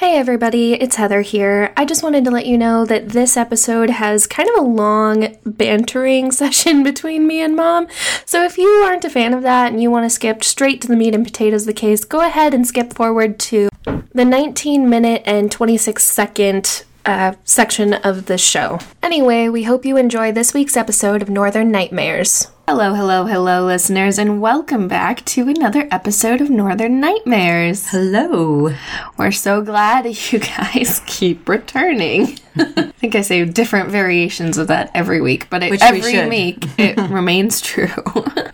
[0.00, 1.74] Hey everybody, it's Heather here.
[1.76, 5.36] I just wanted to let you know that this episode has kind of a long
[5.44, 7.86] bantering session between me and mom.
[8.24, 10.88] So if you aren't a fan of that and you want to skip straight to
[10.88, 13.68] the meat and potatoes of the case, go ahead and skip forward to
[14.14, 18.78] the 19 minute and 26 second uh, section of the show.
[19.02, 22.48] Anyway, we hope you enjoy this week's episode of Northern Nightmares.
[22.72, 27.88] Hello, hello, hello, listeners, and welcome back to another episode of Northern Nightmares.
[27.88, 28.72] Hello.
[29.18, 32.38] We're so glad you guys keep returning.
[32.54, 36.28] I think I say different variations of that every week, but it, we every should.
[36.28, 37.88] week it remains true.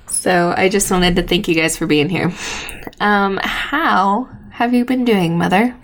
[0.06, 2.32] so I just wanted to thank you guys for being here.
[3.00, 5.76] Um, how have you been doing, Mother?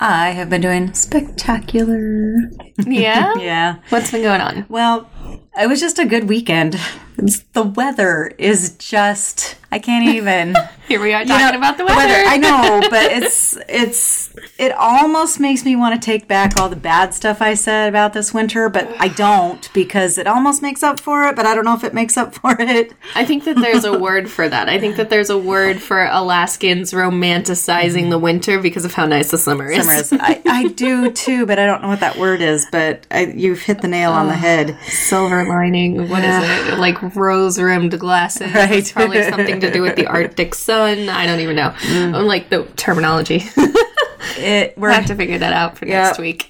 [0.00, 2.50] I have been doing spectacular.
[2.84, 3.34] Yeah?
[3.38, 3.76] Yeah.
[3.90, 4.66] What's been going on?
[4.68, 5.08] Well,
[5.56, 6.80] it was just a good weekend.
[7.18, 10.54] It's- the weather is just I can't even
[10.88, 11.98] Here we are You talking know, about the weather.
[11.98, 16.76] I know, but it's it's it almost makes me want to take back all the
[16.76, 21.00] bad stuff I said about this winter, but I don't because it almost makes up
[21.00, 22.92] for it, but I don't know if it makes up for it.
[23.16, 24.68] I think that there's a word for that.
[24.68, 29.32] I think that there's a word for Alaskans romanticizing the winter because of how nice
[29.32, 29.84] the summer is.
[29.84, 33.06] Summer is- I, I do too, but I don't know what that word is, but
[33.10, 34.36] I, you've hit the nail on the ah.
[34.36, 34.78] head.
[34.84, 36.08] Silver lining.
[36.08, 36.78] What is it?
[36.78, 38.52] Like rose rimmed glasses.
[38.54, 38.70] Right.
[38.72, 41.08] It's probably something to do with the Arctic sun.
[41.08, 41.74] I don't even know.
[41.82, 43.42] I'm like the terminology.
[44.38, 46.02] It, I we're have to figure that out for Yeah.
[46.04, 46.46] next week.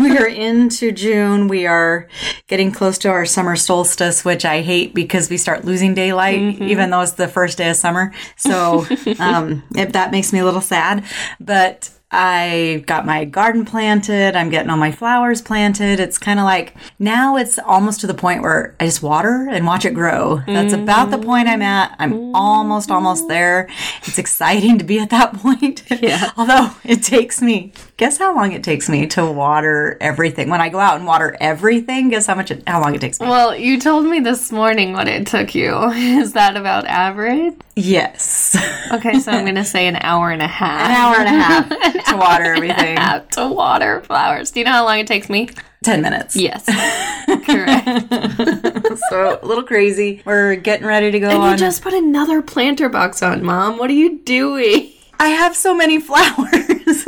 [0.00, 1.46] we are into June.
[1.46, 2.08] We are
[2.46, 6.90] getting close to our summer solstice, which I hate because we start losing daylight, even
[6.90, 8.12] though it's the first day of summer.
[8.36, 8.86] So
[9.18, 11.04] um, it, that makes me a little sad.
[11.38, 14.34] But I got my garden planted.
[14.34, 16.00] I'm getting all my flowers planted.
[16.00, 19.66] It's kind of like now it's almost to the point where I just water and
[19.66, 20.40] watch it grow.
[20.46, 21.94] That's about the point I'm at.
[21.98, 22.30] I'm mm.
[22.34, 23.68] almost, almost there.
[24.04, 25.84] It's exciting to be at that point.
[25.98, 26.30] Yeah.
[26.36, 30.48] Although it takes me, guess how long it takes me to water everything.
[30.48, 33.18] When I go out and water everything, guess how much, it, how long it takes
[33.18, 33.26] me?
[33.26, 35.90] well, you told me this morning what it took you.
[35.90, 37.54] Is that about average?
[37.74, 38.56] Yes.
[38.92, 40.88] Okay, so I'm going to say an hour and a half.
[40.88, 42.96] An hour and a half to water everything.
[42.96, 44.50] Have to water flowers.
[44.50, 45.48] Do you know how long it takes me?
[45.84, 46.34] 10 minutes.
[46.36, 46.64] Yes.
[47.46, 48.98] Correct.
[49.08, 50.22] So a little crazy.
[50.24, 51.50] We're getting ready to go And on.
[51.52, 53.78] you just put another planter box on, Mom.
[53.78, 54.90] What are you doing?
[55.20, 57.04] I have so many flowers.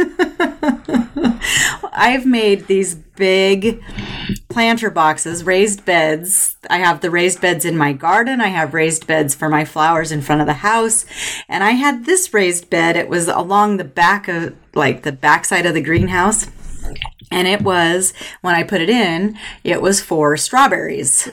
[1.93, 3.83] I've made these big
[4.49, 6.57] planter boxes, raised beds.
[6.69, 8.41] I have the raised beds in my garden.
[8.41, 11.07] I have raised beds for my flowers in front of the house.
[11.49, 12.97] And I had this raised bed.
[12.97, 16.49] It was along the back of, like, the backside of the greenhouse.
[17.31, 21.31] And it was, when I put it in, it was for strawberries.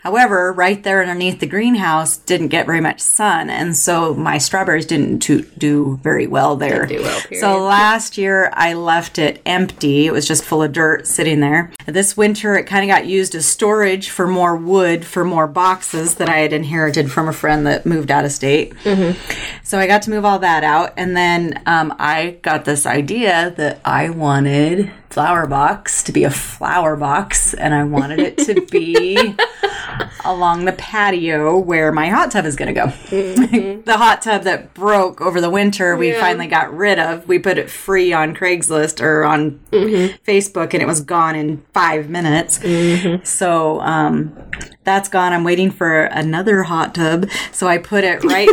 [0.00, 3.48] However, right there underneath the greenhouse didn't get very much sun.
[3.50, 6.86] And so my strawberries didn't to, do very well there.
[6.90, 10.06] well, so last year I left it empty.
[10.06, 11.72] It was just full of dirt sitting there.
[11.86, 16.16] This winter it kind of got used as storage for more wood, for more boxes
[16.16, 18.74] that I had inherited from a friend that moved out of state.
[19.62, 20.92] So I got to move all that out.
[20.96, 26.30] And then um, I got this idea that I wanted flower box to be a
[26.30, 29.36] flower box and I wanted it to be
[30.24, 32.86] along the patio where my hot tub is going to go.
[32.86, 33.82] Mm-hmm.
[33.86, 37.26] the hot tub that broke over the winter, we finally got rid of.
[37.26, 40.16] We put it free on Craigslist or on mm-hmm.
[40.30, 42.58] Facebook and it was gone in five minutes.
[42.60, 43.24] Mm-hmm.
[43.24, 44.36] So um,
[44.84, 45.32] that's gone.
[45.32, 47.28] I'm waiting for another hot tub.
[47.50, 48.48] So I put it right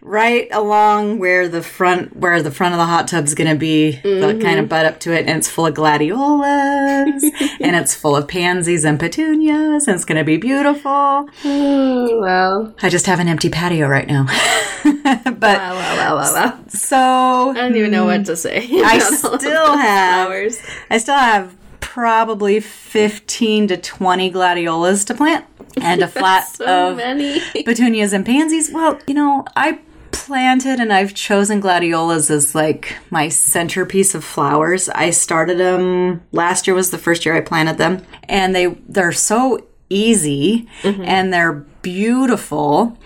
[0.00, 3.92] right along where the front where the front of the hot tub's going to be,
[3.92, 4.40] the mm-hmm.
[4.40, 7.22] kind of butt up to it and it's full of gladiolas
[7.60, 11.28] and it's full of pansies and petunias and it's going to be beautiful.
[11.44, 14.26] well, I just have an empty patio right now.
[14.84, 16.58] but wow, wow, wow, wow, wow.
[16.68, 18.66] so I don't even know what to say.
[18.82, 20.58] I still have flowers.
[20.90, 21.57] I still have
[21.98, 25.44] probably 15 to 20 gladiolas to plant
[25.82, 27.40] and a flat So of many.
[27.64, 28.70] petunias and pansies.
[28.72, 29.80] Well, you know, I
[30.12, 34.88] planted and I've chosen gladiolas as like my centerpiece of flowers.
[34.90, 39.10] I started them last year was the first year I planted them and they they're
[39.10, 41.02] so easy mm-hmm.
[41.02, 42.96] and they're beautiful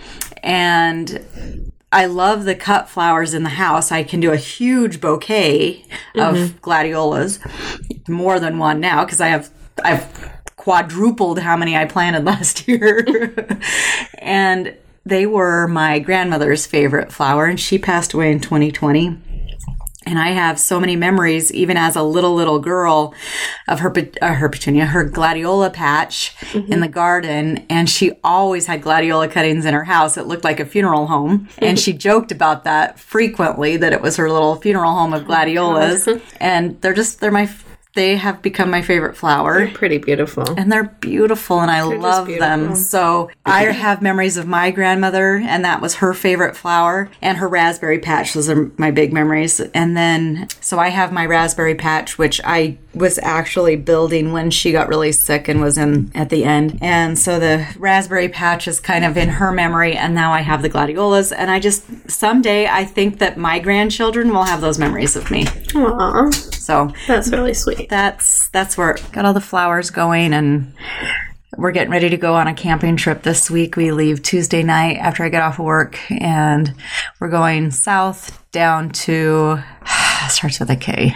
[0.42, 3.92] and I love the cut flowers in the house.
[3.92, 5.84] I can do a huge bouquet
[6.14, 6.58] of mm-hmm.
[6.60, 7.38] gladiolas,
[8.08, 9.50] more than one now because I have
[9.84, 13.34] I've quadrupled how many I planted last year.
[14.18, 19.18] and they were my grandmother's favorite flower and she passed away in 2020.
[20.04, 23.14] And I have so many memories, even as a little, little girl,
[23.68, 27.64] of her, uh, her petunia, her gladiola patch in the garden.
[27.70, 30.16] And she always had gladiola cuttings in her house.
[30.16, 31.48] It looked like a funeral home.
[31.58, 36.08] And she joked about that frequently, that it was her little funeral home of gladiolas.
[36.40, 37.48] and they're just, they're my,
[37.94, 40.44] they have become my favorite flower Pretty beautiful.
[40.58, 42.74] and they're beautiful and I love them.
[42.74, 47.48] So I have memories of my grandmother and that was her favorite flower and her
[47.48, 48.32] raspberry patch.
[48.32, 49.60] Those are my big memories.
[49.60, 54.70] And then, so I have my raspberry patch, which I was actually building when she
[54.72, 56.78] got really sick and was in at the end.
[56.82, 59.96] And so the raspberry patch is kind of in her memory.
[59.96, 61.32] And now I have the gladiolas.
[61.32, 65.46] And I just, someday I think that my grandchildren will have those memories of me.
[65.74, 67.88] Aw, So that's really sweet.
[67.88, 70.72] that's that's where got all the flowers going and
[71.56, 73.76] we're getting ready to go on a camping trip this week.
[73.76, 76.74] We leave Tuesday night after I get off of work and
[77.20, 79.58] we're going south down to
[80.28, 81.14] starts with a K.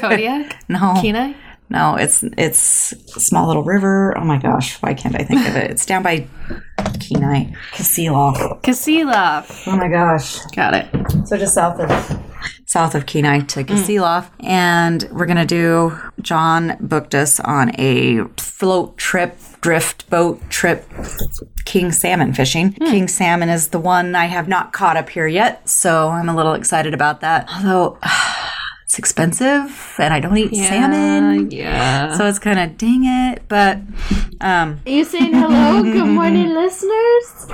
[0.00, 0.56] Kodiak?
[0.68, 0.94] No.
[1.00, 1.34] Kenai?
[1.70, 4.16] No, it's it's a small little river.
[4.16, 5.70] Oh my gosh, why can't I think of it?
[5.70, 6.26] It's down by
[7.00, 7.52] Kenai.
[7.72, 8.62] Kasilof.
[8.62, 9.66] Kasilov.
[9.66, 10.40] Oh my gosh.
[10.54, 11.26] Got it.
[11.26, 11.90] So just south of
[12.66, 13.66] south of Kenai to mm.
[13.66, 15.98] Kasilof, and we're gonna do.
[16.20, 20.84] John booked us on a float trip, drift boat trip,
[21.64, 22.72] king salmon fishing.
[22.72, 22.84] Hmm.
[22.84, 26.36] King salmon is the one I have not caught up here yet, so I'm a
[26.36, 27.48] little excited about that.
[27.52, 27.98] Although
[28.84, 31.50] it's expensive, and I don't eat salmon.
[31.50, 32.16] Yeah.
[32.16, 33.78] So it's kind of dang it, but
[34.40, 35.82] um, Are you saying hello?
[35.82, 37.46] Good morning, listeners.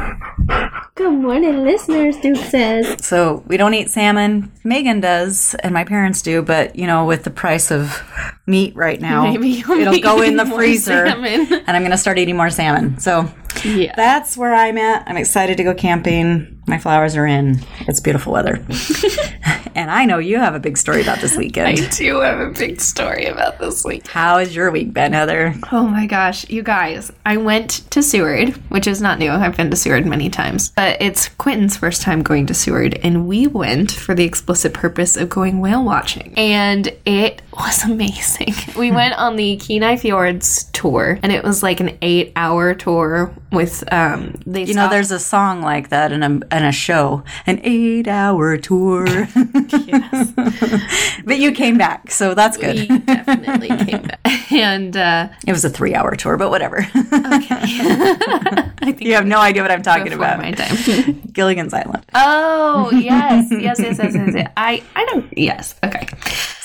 [0.97, 2.17] Good morning, listeners.
[2.19, 3.05] Duke says.
[3.05, 4.50] So we don't eat salmon.
[4.65, 6.43] Megan does, and my parents do.
[6.43, 8.03] But you know, with the price of
[8.47, 11.47] meat right now, Maybe it'll go in the freezer, salmon.
[11.53, 12.99] and I'm going to start eating more salmon.
[12.99, 13.33] So
[13.65, 13.94] Yeah.
[13.97, 15.05] that's where I'm at.
[15.06, 16.60] I'm excited to go camping.
[16.67, 17.61] My flowers are in.
[17.89, 18.55] It's beautiful weather,
[19.75, 21.67] and I know you have a big story about this weekend.
[21.67, 24.07] I do have a big story about this week.
[24.07, 25.55] How has your week been, Heather?
[25.73, 27.11] Oh my gosh, you guys.
[27.27, 29.31] I went to Seward, which is not new.
[29.31, 33.27] I've been to Seward many times, but it's Quentin's first time going to Seward, and
[33.27, 36.35] we went for the explicit purpose of going whale watching.
[36.37, 38.55] And it was amazing.
[38.79, 43.35] We went on the Kenai Fjords tour, and it was like an eight hour tour
[43.51, 47.23] with, um, they You know, there's a song like that in a in a show,
[47.47, 49.05] an eight hour tour.
[51.25, 52.89] but you came back, so that's good.
[52.89, 54.53] we definitely came back.
[54.53, 56.79] And, uh, It was a three hour tour, but whatever.
[56.79, 57.59] Okay.
[57.62, 60.39] I think you have no idea what I'm talking about.
[60.39, 61.21] my time.
[61.33, 62.05] Gilligan's Island.
[62.15, 64.53] Oh yes, yes, yes, yes, yes, yes.
[64.57, 65.27] I, I don't.
[65.37, 66.07] Yes, okay.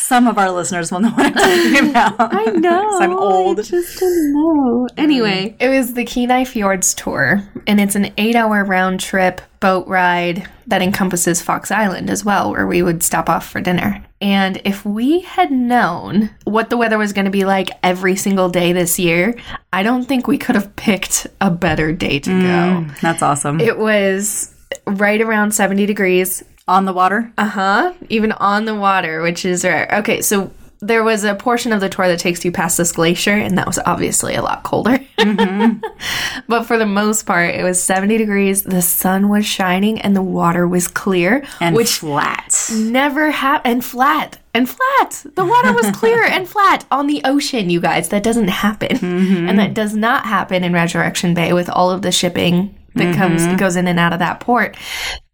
[0.08, 2.16] Some of our listeners will know what I'm talking about.
[2.20, 3.00] I know.
[3.00, 3.60] I'm old.
[3.60, 4.88] I just didn't know.
[4.98, 10.48] Anyway, it was the Kenai Fjords tour, and it's an eight-hour round trip boat ride
[10.68, 14.06] that encompasses Fox Island as well, where we would stop off for dinner.
[14.22, 18.50] And if we had known what the weather was going to be like every single
[18.50, 19.36] day this year,
[19.74, 22.36] I don't think we could have picked a better day to go.
[22.38, 23.60] Mm, that's awesome.
[23.60, 24.54] It was
[24.86, 27.32] right around 70 degrees On the water?
[27.38, 27.94] uh huh.
[28.10, 29.88] Even on the water, which is rare.
[30.00, 33.32] Okay, so there was a portion of the tour that takes you past this glacier,
[33.32, 35.00] and that was obviously a lot colder.
[35.18, 35.84] Mm-hmm.
[36.48, 38.64] but for the most part, it was 70 degrees.
[38.64, 42.70] The sun was shining, and the water was clear, and which flat.
[42.74, 43.74] never happened.
[43.74, 44.40] And flat.
[44.54, 45.26] And flat.
[45.36, 48.10] The water was clear and flat on the ocean, you guys.
[48.10, 48.98] That doesn't happen.
[48.98, 49.50] Mm-hmm.
[49.50, 53.42] And that does not happen in Resurrection Bay with all of the shipping that comes
[53.42, 53.58] mm-hmm.
[53.58, 54.78] goes in and out of that port.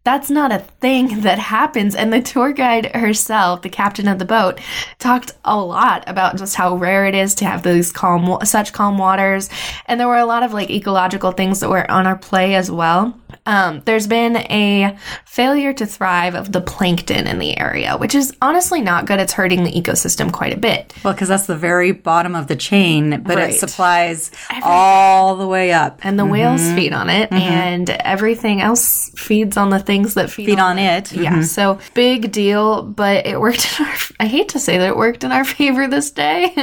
[0.03, 1.95] That's not a thing that happens.
[1.95, 4.59] And the tour guide herself, the captain of the boat,
[4.99, 8.97] talked a lot about just how rare it is to have those calm, such calm
[8.97, 9.49] waters.
[9.85, 12.71] And there were a lot of like ecological things that were on our play as
[12.71, 13.17] well.
[13.45, 14.95] Um, there's been a
[15.25, 19.19] failure to thrive of the plankton in the area, which is honestly not good.
[19.19, 20.93] It's hurting the ecosystem quite a bit.
[21.03, 23.53] Well, because that's the very bottom of the chain, but Right.
[23.53, 24.29] it supplies
[24.61, 25.99] all the way up.
[26.03, 30.45] And the whales feed on it, and everything else feeds on the things that feed,
[30.45, 31.11] Feed on it.
[31.11, 33.93] Yeah, so big deal, but it worked in our.
[34.19, 36.53] I hate to say that it worked in our favor this day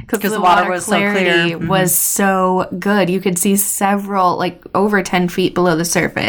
[0.00, 1.10] because the, the water, water was so clear.
[1.12, 1.66] clarity Mhm.
[1.68, 3.10] was so good.
[3.10, 6.27] You could see several, like over ten feet below the surface,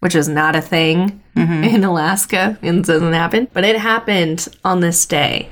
[0.00, 1.22] which is not a thing
[1.62, 2.58] in Alaska.
[2.62, 5.48] It doesn't happen, but it happened on this day.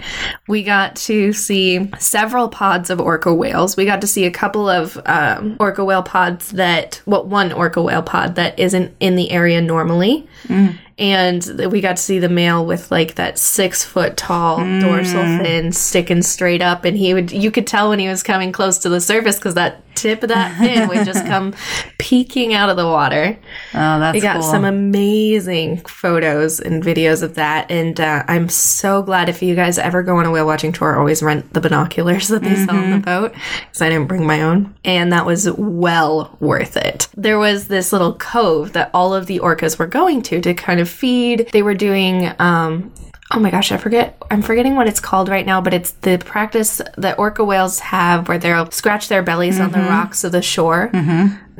[0.48, 3.76] We got to see several pods of orca whales.
[3.76, 7.80] We got to see a couple of um, orca whale pods that, well, one orca
[7.80, 10.26] whale pod that isn't in the area normally.
[10.98, 15.72] And we got to see the male with like that six foot tall dorsal fin
[15.72, 16.84] sticking straight up.
[16.84, 19.54] And he would, you could tell when he was coming close to the surface because
[19.54, 21.54] that tip of that fin would just come
[21.98, 23.36] peeking out of the water.
[23.74, 24.50] Oh, that's We got cool.
[24.50, 29.78] some amazing photos and videos of that, and uh, I'm so glad if you guys
[29.78, 32.90] ever go on a whale watching tour, always rent the binoculars that they sell on
[32.90, 37.08] the boat because I didn't bring my own, and that was well worth it.
[37.16, 40.78] There was this little cove that all of the orcas were going to to kind
[40.78, 41.50] of feed.
[41.52, 42.32] They were doing.
[42.38, 42.92] Um,
[43.32, 44.16] Oh my gosh, I forget.
[44.30, 48.28] I'm forgetting what it's called right now, but it's the practice that orca whales have
[48.28, 50.90] where they'll scratch their bellies on the rocks of the shore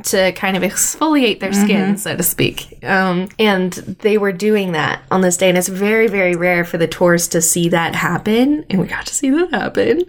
[0.04, 2.78] to kind of exfoliate their skin, so to speak.
[2.84, 6.78] Um, and they were doing that on this day, and it's very, very rare for
[6.78, 8.64] the tourists to see that happen.
[8.70, 10.04] And we got to see that happen.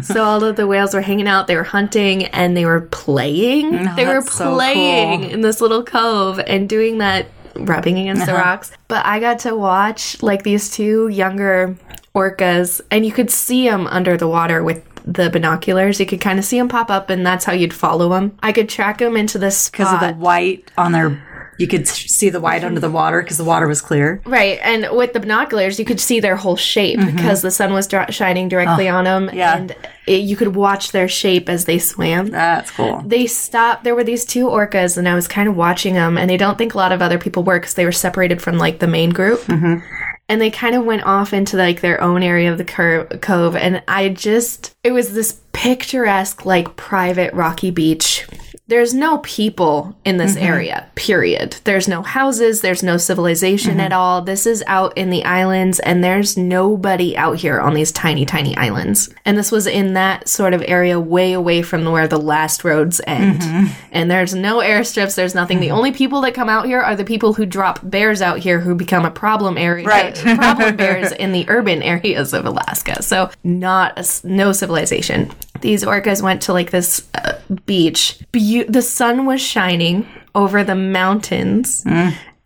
[0.02, 3.72] so all of the whales were hanging out, they were hunting, and they were playing.
[3.96, 5.30] they were that's so playing cool.
[5.30, 7.26] in this little cove and doing that
[7.60, 8.42] rubbing against the uh-huh.
[8.42, 8.72] rocks.
[8.88, 11.76] But I got to watch like these two younger
[12.14, 16.00] orcas, and you could see them under the water with the binoculars.
[16.00, 18.36] You could kind of see them pop up, and that's how you'd follow them.
[18.42, 21.22] I could track them into this because of the white on their.
[21.58, 24.20] You could see the white under the water because the water was clear.
[24.24, 27.16] Right, and with the binoculars, you could see their whole shape mm-hmm.
[27.16, 29.56] because the sun was dr- shining directly oh, on them, yeah.
[29.56, 32.28] and it, you could watch their shape as they swam.
[32.28, 33.02] That's cool.
[33.04, 33.84] they stopped.
[33.84, 36.16] There were these two orcas, and I was kind of watching them.
[36.16, 38.58] And I don't think a lot of other people were because they were separated from
[38.58, 39.40] like the main group.
[39.42, 39.84] Mm-hmm.
[40.28, 43.54] And they kind of went off into like their own area of the cove.
[43.54, 48.26] And I just, it was this picturesque, like private rocky beach.
[48.68, 50.44] There's no people in this mm-hmm.
[50.44, 51.56] area, period.
[51.62, 54.00] There's no houses, there's no civilization at mm-hmm.
[54.00, 54.22] all.
[54.22, 58.56] This is out in the islands, and there's nobody out here on these tiny, tiny
[58.56, 59.08] islands.
[59.24, 63.00] And this was in that sort of area way away from where the last roads
[63.06, 63.40] end.
[63.40, 63.72] Mm-hmm.
[63.92, 65.60] And there's no airstrips, there's nothing.
[65.60, 68.58] The only people that come out here are the people who drop bears out here
[68.58, 69.86] who become a problem area.
[69.86, 70.16] Right.
[70.36, 73.00] problem bears in the urban areas of Alaska.
[73.04, 75.30] So, not a no civilization.
[75.60, 78.18] These orcas went to like this uh, beach.
[78.32, 81.84] Beau- the sun was shining over the mountains.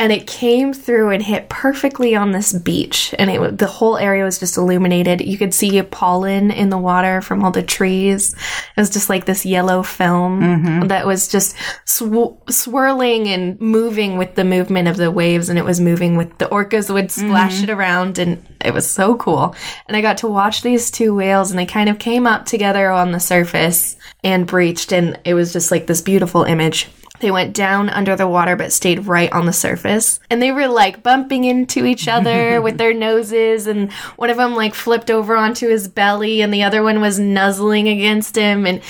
[0.01, 4.25] And it came through and hit perfectly on this beach, and it the whole area
[4.25, 5.21] was just illuminated.
[5.21, 8.33] You could see pollen in the water from all the trees.
[8.33, 10.87] It was just like this yellow film mm-hmm.
[10.89, 11.55] that was just
[11.85, 16.39] sw- swirling and moving with the movement of the waves, and it was moving with
[16.39, 17.29] the orcas would mm-hmm.
[17.29, 19.55] splash it around, and it was so cool.
[19.87, 22.91] And I got to watch these two whales, and they kind of came up together
[22.91, 26.89] on the surface and breached, and it was just like this beautiful image.
[27.21, 30.21] They went down under the water but stayed right on the surface.
[30.31, 33.67] And they were like bumping into each other with their noses.
[33.67, 37.19] And one of them like flipped over onto his belly and the other one was
[37.19, 38.67] nuzzling against him.
[38.67, 38.83] And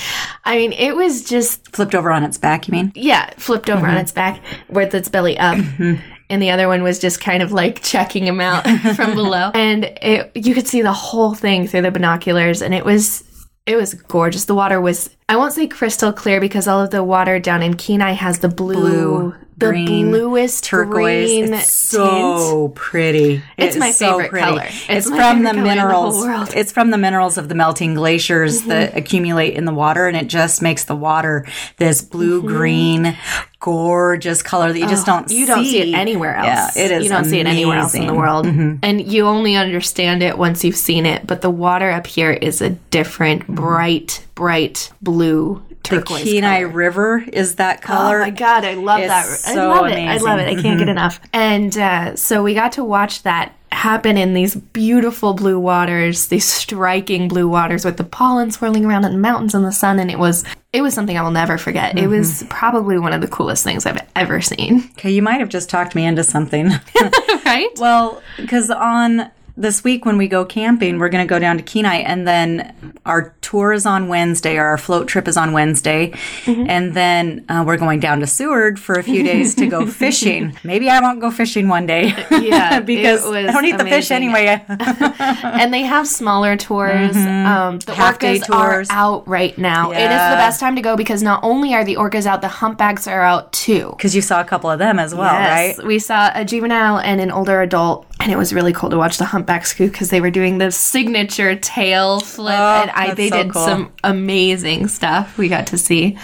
[0.45, 2.93] I mean, it was just, Flipped over on its back, you mean?
[2.95, 4.01] yeah, flipped over on mm-hmm.
[4.01, 5.57] its back with its belly up.
[5.57, 6.01] Mm-hmm.
[6.29, 8.65] And the other one was just kind of like checking him out
[8.97, 9.51] from below.
[9.53, 12.63] And it, you could see the whole thing through the binoculars.
[12.63, 13.25] And it was,
[13.67, 14.45] it was gorgeous.
[14.45, 17.75] The water was, I won't say crystal clear because all of the water down in
[17.75, 21.29] Kenai has the blue, Blue, the green, bluest Turquoise.
[21.29, 23.41] green It's so pretty.
[23.57, 24.47] It's It my so favorite pretty.
[24.47, 24.65] color.
[24.67, 25.67] It's, It's from the favorite color in the whole
[26.11, 26.25] minerals.
[26.27, 26.49] world.
[26.49, 26.59] Mm-hmm.
[26.59, 30.27] It's from the minerals of the melting glaciers that accumulate in the water, and it
[30.27, 31.47] just makes the water
[31.77, 33.17] this blue green,
[33.61, 35.27] gorgeous color that you just don't.
[35.27, 35.39] Mm-hmm.
[35.39, 36.77] You don't see it anywhere else.
[36.77, 37.05] Yeah, it is.
[37.05, 38.21] You don't see it anywhere else in the amazing.
[38.53, 38.67] Mm-hmm.
[38.67, 38.79] world.
[38.83, 41.27] And you only understand it once you've seen it.
[41.27, 45.95] But the water up here is a different, bright, bright blue Mm-hmm.
[45.97, 46.25] The turquoise.
[46.25, 46.69] Kenai color.
[46.75, 48.19] River is that color.
[48.19, 49.25] Oh my god, I love It's that.
[49.51, 49.99] I so love it.
[49.99, 50.43] I love it.
[50.43, 50.57] I amazing.
[50.59, 50.63] Mm-hmm.
[50.63, 51.21] can't get enough.
[51.33, 56.45] And uh, so we got to watch that happen in these beautiful blue waters, these
[56.45, 60.11] striking blue waters with the pollen swirling around in the mountains in the sun, and
[60.11, 60.45] it was
[60.75, 61.97] it was something I will never forget.
[61.97, 62.11] It Mm-hmm.
[62.11, 64.91] was probably one of the coolest things I've ever seen.
[64.99, 66.69] Okay, you might have just talked me into something.
[67.47, 67.71] right?
[67.79, 71.63] Well, because on this week when we go camping, we're going to go down to
[71.63, 76.13] Kenai, and then our tour is on Wednesday, or our float trip is on Wednesday,
[76.45, 76.67] Mm-hmm.
[76.69, 80.57] and then uh, we're going down to Seward for a few days to go fishing.
[80.65, 82.15] Maybe I won't go fishing one day.
[82.31, 84.65] Yeah, because I don't eat the fish anyway.
[84.69, 87.17] and they have smaller tours.
[87.17, 88.01] Um, the Mm-hmm.
[88.01, 88.89] Half-day orcas are tours.
[88.91, 89.91] out right now.
[89.91, 92.49] It is the best time to go because not only are the orcas out, the
[92.49, 93.91] humpbacks are out too.
[93.97, 95.87] Because you saw a couple of them as well, Yes, right?
[95.87, 99.19] we saw a juvenile and an older adult, and it was really cool to watch
[99.19, 99.27] the
[99.59, 103.53] scoot because they were doing the signature tail flip, Oh, and I they so did
[103.53, 103.65] cool.
[103.65, 105.37] some amazing stuff.
[105.37, 106.17] We got to see.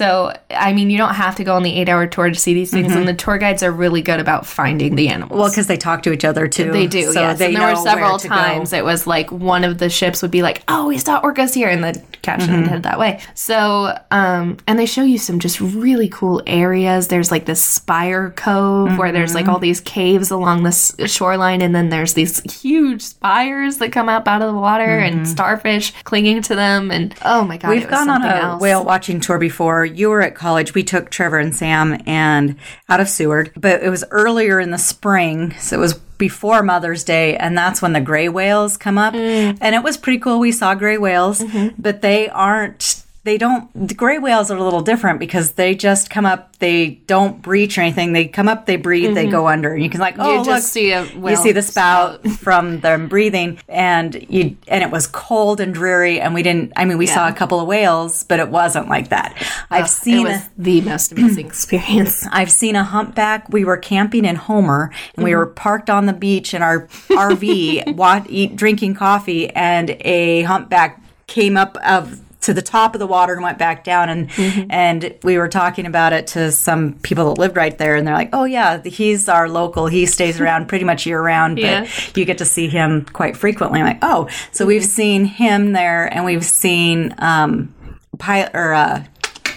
[0.00, 2.54] So, I mean, you don't have to go on the eight hour tour to see
[2.54, 5.38] these things, and the tour guides are really good about finding the animals.
[5.38, 6.72] Well, because they talk to each other too.
[6.72, 7.38] They do, so yes.
[7.38, 8.34] They and there were several to go.
[8.34, 11.52] times it was like one of the ships would be like, "Oh, we saw orcas
[11.54, 12.60] here," and the caption Mm-hmm.
[12.62, 13.20] would head that way.
[13.34, 17.08] So, um, and they show you some just really cool areas.
[17.08, 19.36] There's like this Spire Cove where there's Mm-hmm.
[19.36, 20.72] like all these caves along the
[21.06, 25.28] shoreline, and then there's these huge spires that come up out of the water and
[25.28, 26.90] starfish clinging to them.
[26.90, 27.80] And oh my god, Mm-hmm.
[27.80, 28.62] We've gone on a else.
[28.62, 29.84] whale watching tour before.
[29.96, 30.74] You were at college.
[30.74, 32.56] We took Trevor and Sam and
[32.88, 37.02] out of Seward, but it was earlier in the spring, so it was before Mother's
[37.04, 39.56] Day, and that's when the gray whales come up, Mm.
[39.60, 40.38] and it was pretty cool.
[40.38, 41.68] We saw gray whales, Mm-hmm.
[41.78, 42.99] but they aren't.
[43.22, 43.68] They don't.
[43.88, 46.56] The gray whales are a little different because they just come up.
[46.58, 48.14] They don't breach or anything.
[48.14, 49.74] They come up, they breathe, they go under.
[49.74, 50.30] And you can like, oh, Mm-hmm.
[50.30, 54.82] You look, just see a you see the spout from them breathing and you and
[54.82, 57.66] it was cold and dreary and we didn't i mean we saw a couple of
[57.66, 59.34] whales but it wasn't like that
[59.70, 62.26] i've It seen was the most amazing experience.
[62.30, 63.48] I've seen a humpback.
[63.50, 67.94] We were camping in Homer, and we were parked on the beach in our RV,
[67.96, 73.06] wa- eat, drinking coffee, and a humpback came up of to the top of the
[73.06, 74.08] water and went back down.
[74.08, 74.30] And
[74.70, 77.96] and we were talking about it to some people that lived right there.
[77.96, 79.86] And they're like oh yeah he's our local.
[79.86, 81.86] He stays around pretty much year round but Yeah.
[82.14, 83.80] you get to see him quite frequently.
[83.80, 87.74] I'm like oh so we've seen him there and we've seen um
[88.18, 89.04] pilot or uh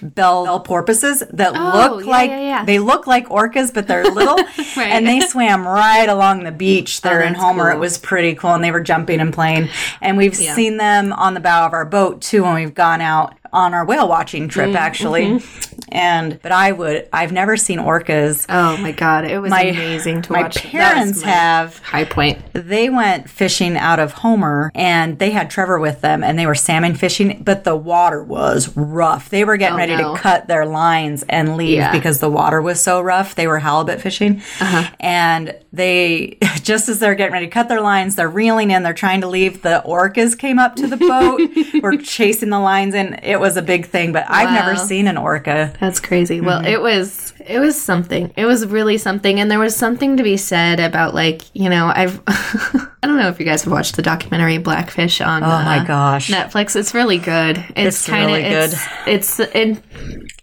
[0.04, 2.66] bell, bell porpoises that Oh, look yeah, like yeah, yeah.
[2.66, 4.40] they look like orcas, but they're little.
[4.78, 7.72] And they swam right along the beach oh, there in Oh, that's Homer.
[7.72, 8.54] It was pretty cool.
[8.54, 9.70] And they were jumping and playing.
[10.02, 13.38] And we've seen them on the bow of our boat too when we've gone out
[13.54, 15.26] on our whale watching trip, Mm, actually.
[15.26, 15.80] mm-hmm.
[15.92, 18.46] And, but I would, I've never seen orcas.
[18.50, 20.58] Oh my god, it was My- amazing to my watch.
[20.64, 22.40] Parents my have- high point.
[22.54, 26.56] They went fishing out of Homer and they had Trevor with them and they were
[26.56, 29.30] salmon fishing, but the water was rough.
[29.30, 30.16] They were getting Oh, ready no.
[30.16, 31.92] to cut their lines and leave Yeah.
[31.92, 33.36] because the water was so rough.
[33.36, 34.42] They were halibut fishing.
[34.60, 34.90] Uh-huh.
[35.00, 38.94] And they, just as they're getting ready to cut their lines, they're reeling in, they're
[38.94, 39.62] trying to leave.
[39.62, 41.42] The orcas came up to the boat,
[41.84, 45.18] were chasing the lines and It was a big thing, but I've never seen an
[45.18, 45.74] orca.
[45.80, 46.38] That's crazy.
[46.38, 46.46] Mm-hmm.
[46.46, 48.34] Well, it was it was something.
[48.36, 51.88] It was really something, and there was something to be said about like you know
[51.88, 55.80] I've I don't know if you guys have watched the documentary Blackfish on Oh my
[55.80, 56.30] uh, gosh.
[56.30, 56.76] Netflix.
[56.76, 57.58] It's really good.
[57.76, 58.74] It's, It's kind of really good.
[59.08, 59.84] It's, it's in,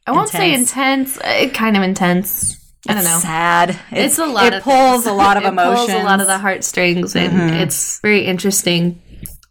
[0.06, 1.18] I won't say intense.
[1.18, 2.58] uh, kind of intense.
[2.88, 3.14] I don't know.
[3.14, 3.78] It's Sad.
[3.90, 4.52] It's a lot.
[4.52, 5.88] It pulls a lot of it emotions.
[5.88, 5.92] Mm-hmm.
[5.92, 9.00] Pulls a lot of the heartstrings, and it's very interesting.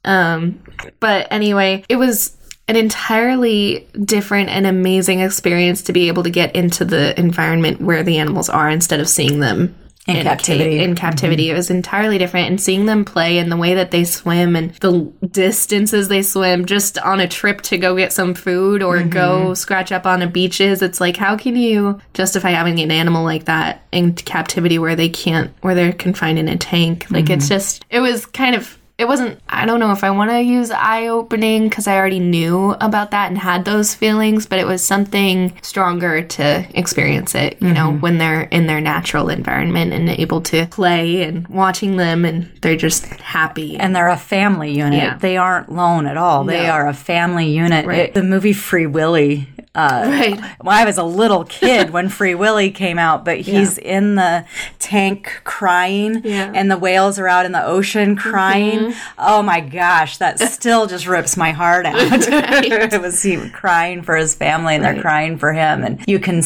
[0.06, 0.64] Um,
[1.00, 2.38] but anyway, it was
[2.70, 8.04] an entirely different and amazing experience to be able to get into the environment where
[8.04, 9.76] the animals are instead of seeing them
[10.08, 10.78] In a captivity.
[10.78, 11.54] ca- in captivity, mm-hmm.
[11.54, 14.74] it was entirely different, and seeing them play and the way that they swim and
[14.76, 19.46] the distances they swim, just on a trip to go get some food or go
[19.46, 19.54] mm-hmm.
[19.56, 20.82] scratch up on a beaches.
[20.82, 25.10] It's like, how can you justify having an animal like that in captivity where they
[25.10, 27.08] can't, where they're confined in a tank?
[27.10, 27.56] Like, it's mm-hmm.
[27.56, 28.79] just, it was kind of.
[29.00, 32.20] It wasn't, I don't know if I want to use eye opening because I already
[32.20, 37.58] knew about that and had those feelings, but it was something stronger to experience it,
[37.62, 42.26] you know, when they're in their natural environment and able to play and watching them
[42.26, 43.78] and they're just happy.
[43.78, 45.02] and they're a family unit.
[45.02, 45.18] Yeah.
[45.18, 46.44] They aren't lone at all.
[46.44, 46.72] They No.
[46.74, 47.86] are a family unit.
[47.86, 48.00] Right.
[48.00, 49.48] It- the movie Free Willy.
[49.76, 50.40] Uh, right.
[50.64, 54.44] well, I was a little kid when Free Willy came out, but he's in the
[54.80, 56.48] tank crying, Yeah.
[56.48, 56.56] Mm-hmm.
[56.56, 58.89] and the whales are out in the ocean crying.
[59.18, 61.96] Oh my gosh, that still just rips my heart out.
[62.00, 66.42] it was he crying for his family, and they're crying for him, and you can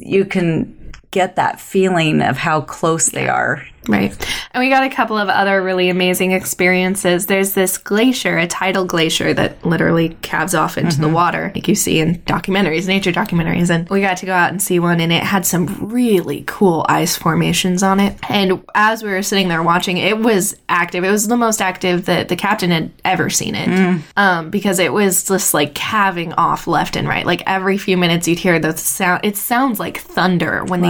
[0.00, 3.66] you can get that feeling of how close they are.
[3.88, 4.12] Right.
[4.52, 7.26] And we got a couple of other really amazing experiences.
[7.26, 11.74] There's this glacier, a tidal glacier that literally calves off into the water, like you
[11.74, 13.70] see in documentaries, nature documentaries.
[13.70, 16.84] And we got to go out and see one, and it had some really cool
[16.88, 18.16] ice formations on it.
[18.28, 21.02] And as we were sitting there watching, it was active.
[21.04, 24.02] It was the most active that the captain had ever seen it.
[24.16, 27.24] Um, because it was just like calving off left and right.
[27.24, 29.24] Like every few minutes you'd hear the sound.
[29.24, 30.88] It sounds like thunder when Wow.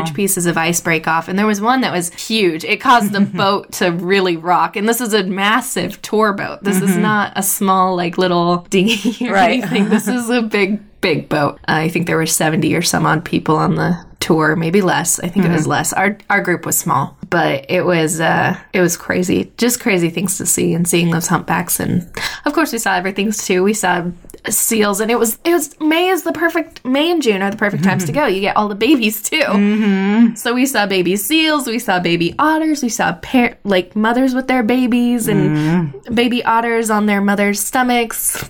[0.00, 1.28] these huge pieces of ice break off.
[1.28, 2.31] And there was one that was huge.
[2.64, 4.76] It caused the boat to really rock.
[4.76, 6.62] And this is a massive tour boat.
[6.62, 9.62] This is not a small, like, little dinghy or Right.
[9.62, 9.88] anything.
[9.88, 11.58] This is a big, big boat.
[11.66, 15.18] I think there were 70 or some odd people on the tour, maybe less.
[15.20, 15.92] I think it was less.
[15.92, 19.52] Our our group was small, but it was uh it was crazy.
[19.58, 22.08] Just crazy things to see and seeing those humpbacks and
[22.44, 23.64] of course we saw everything too.
[23.64, 24.04] We saw
[24.50, 27.56] seals and it was it was May is the perfect May and June are the
[27.56, 28.26] perfect times to go.
[28.26, 29.36] You get all the babies too.
[29.36, 30.34] Mm-hmm.
[30.34, 34.48] So we saw baby seals, we saw baby otters, we saw pair like mothers with
[34.48, 36.14] their babies and mm-hmm.
[36.14, 38.42] baby otters on their mothers' stomachs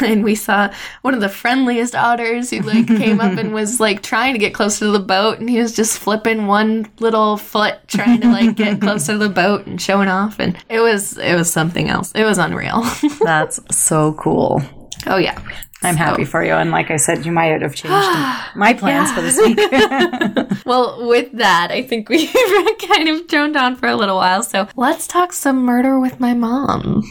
[0.02, 0.70] and we saw
[1.02, 4.52] one of the friendliest otters who like came up and was like trying to get
[4.52, 8.54] closer to the boat and he was just flipping one little foot trying to like
[8.56, 12.12] get closer to the boat and showing off and it was it was something else.
[12.14, 12.82] It was unreal.
[13.22, 14.62] That's so cool.
[15.08, 15.40] Oh yeah.
[15.82, 16.54] I'm happy for you.
[16.54, 17.86] And like I said, you might have changed
[18.56, 19.58] my plans for this week.
[20.66, 22.30] Well, with that, I think we've
[22.88, 24.42] kind of droned on for a little while.
[24.42, 27.10] So let's talk some murder with my mom.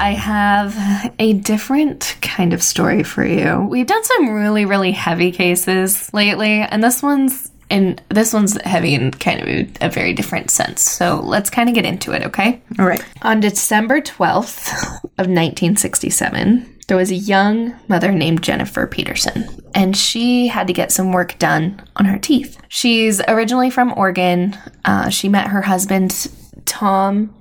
[0.00, 3.66] I have a different kind of story for you.
[3.68, 8.94] We've done some really, really heavy cases lately, and this one's and this one's heavy
[8.94, 10.80] in kind of a, a very different sense.
[10.80, 12.62] So let's kind of get into it, okay?
[12.78, 13.04] All right.
[13.20, 14.72] On December 12th
[15.18, 20.92] of 1967, there was a young mother named Jennifer Peterson, and she had to get
[20.92, 22.58] some work done on her teeth.
[22.68, 24.56] She's originally from Oregon.
[24.86, 26.28] Uh, she met her husband,
[26.64, 27.34] Tom,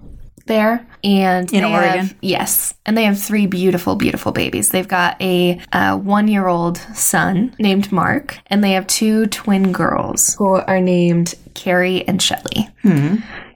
[0.49, 0.85] there.
[1.01, 1.99] And In Oregon?
[1.99, 2.73] have- yes.
[2.85, 4.67] And they have three beautiful, beautiful babies.
[4.69, 9.71] They've got a uh, one year old son named Mark, and they have two twin
[9.71, 12.67] girls who are named Carrie and Shelley.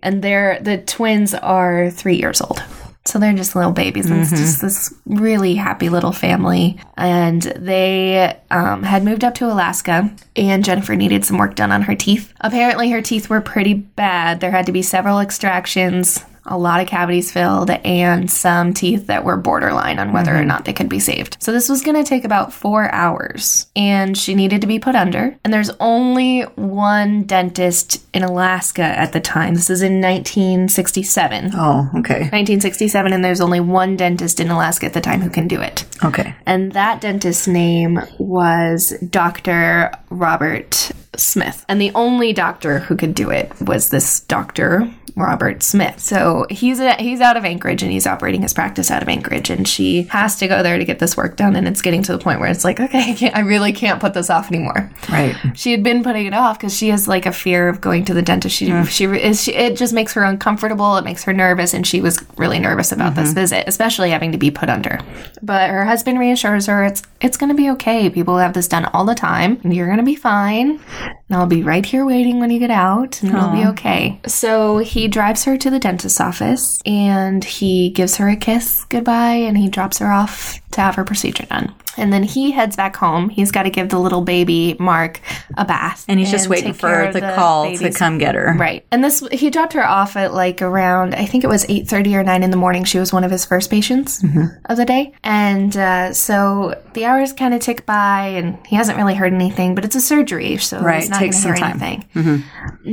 [0.02, 2.64] And they're the twins are three years old.
[3.06, 4.10] So they're just little babies.
[4.10, 6.80] And It's just this really happy little family.
[6.96, 11.82] And they um, had moved up to Alaska, and Jennifer needed some work done on
[11.82, 12.34] her teeth.
[12.40, 14.40] Apparently, her teeth were pretty bad.
[14.40, 19.24] There had to be several extractions, a lot of cavities filled, and some teeth that
[19.24, 20.48] were borderline on whether or mm-hmm.
[20.48, 21.38] not they could be saved.
[21.40, 24.96] So this was going to take about four hours, and she needed to be put
[24.96, 25.38] under.
[25.44, 29.56] And there's only one dentist in Alaska at the time.
[29.56, 31.52] This is in 1967.
[31.56, 32.30] Oh, okay.
[32.32, 35.86] 1967, and there's only one dentist in Alaska at the time who can do it.
[36.04, 36.36] Okay.
[36.46, 39.92] And that dentist's name was Dr.
[40.10, 41.66] Robert Smith.
[41.68, 44.92] And the only doctor who could do it was this Dr.
[45.16, 46.00] Robert Smith.
[46.00, 49.50] So he's a, he's out of Anchorage and he's operating his practice out of Anchorage
[49.50, 52.12] and she has to go there to get this work done and it's getting to
[52.12, 54.90] the point where it's like okay I, can't, I really can't put this off anymore.
[55.10, 55.36] Right.
[55.54, 58.14] She had been putting it off because she has like a fear of going to
[58.14, 58.56] the dentist.
[58.56, 58.88] She mm.
[58.88, 60.96] she is she, it just makes her uncomfortable.
[60.98, 63.40] It makes her nervous, and she was really nervous about this mm-hmm.
[63.40, 65.00] visit, especially having to be put under.
[65.42, 68.10] But her husband reassures her it's it's going to be okay.
[68.10, 70.80] People have this done all the time, and you're going to be fine.
[71.34, 74.20] And I'll be right here waiting when you get out, and it'll be okay.
[74.28, 79.38] So he drives her to the dentist's office, and he gives her a kiss goodbye,
[79.38, 81.74] and he drops her off to have her procedure done.
[81.98, 83.30] And then he heads back home.
[83.30, 85.20] He's got to give the little baby Mark
[85.58, 88.56] a bath, And he's just waiting for of the, call to come get her.
[88.58, 91.88] Right, and this he dropped her off at like around I think it was eight
[91.88, 92.84] thirty or nine in the morning.
[92.84, 94.24] She was one of his first patients
[94.66, 98.98] of the day, and uh, so the hours kind of tick by, and he hasn't
[98.98, 99.76] really heard anything.
[99.76, 101.80] But it's a surgery, so Right, he's not takes going to hear time.
[102.14, 102.20] Mm-hmm.
[102.20, 102.44] anything.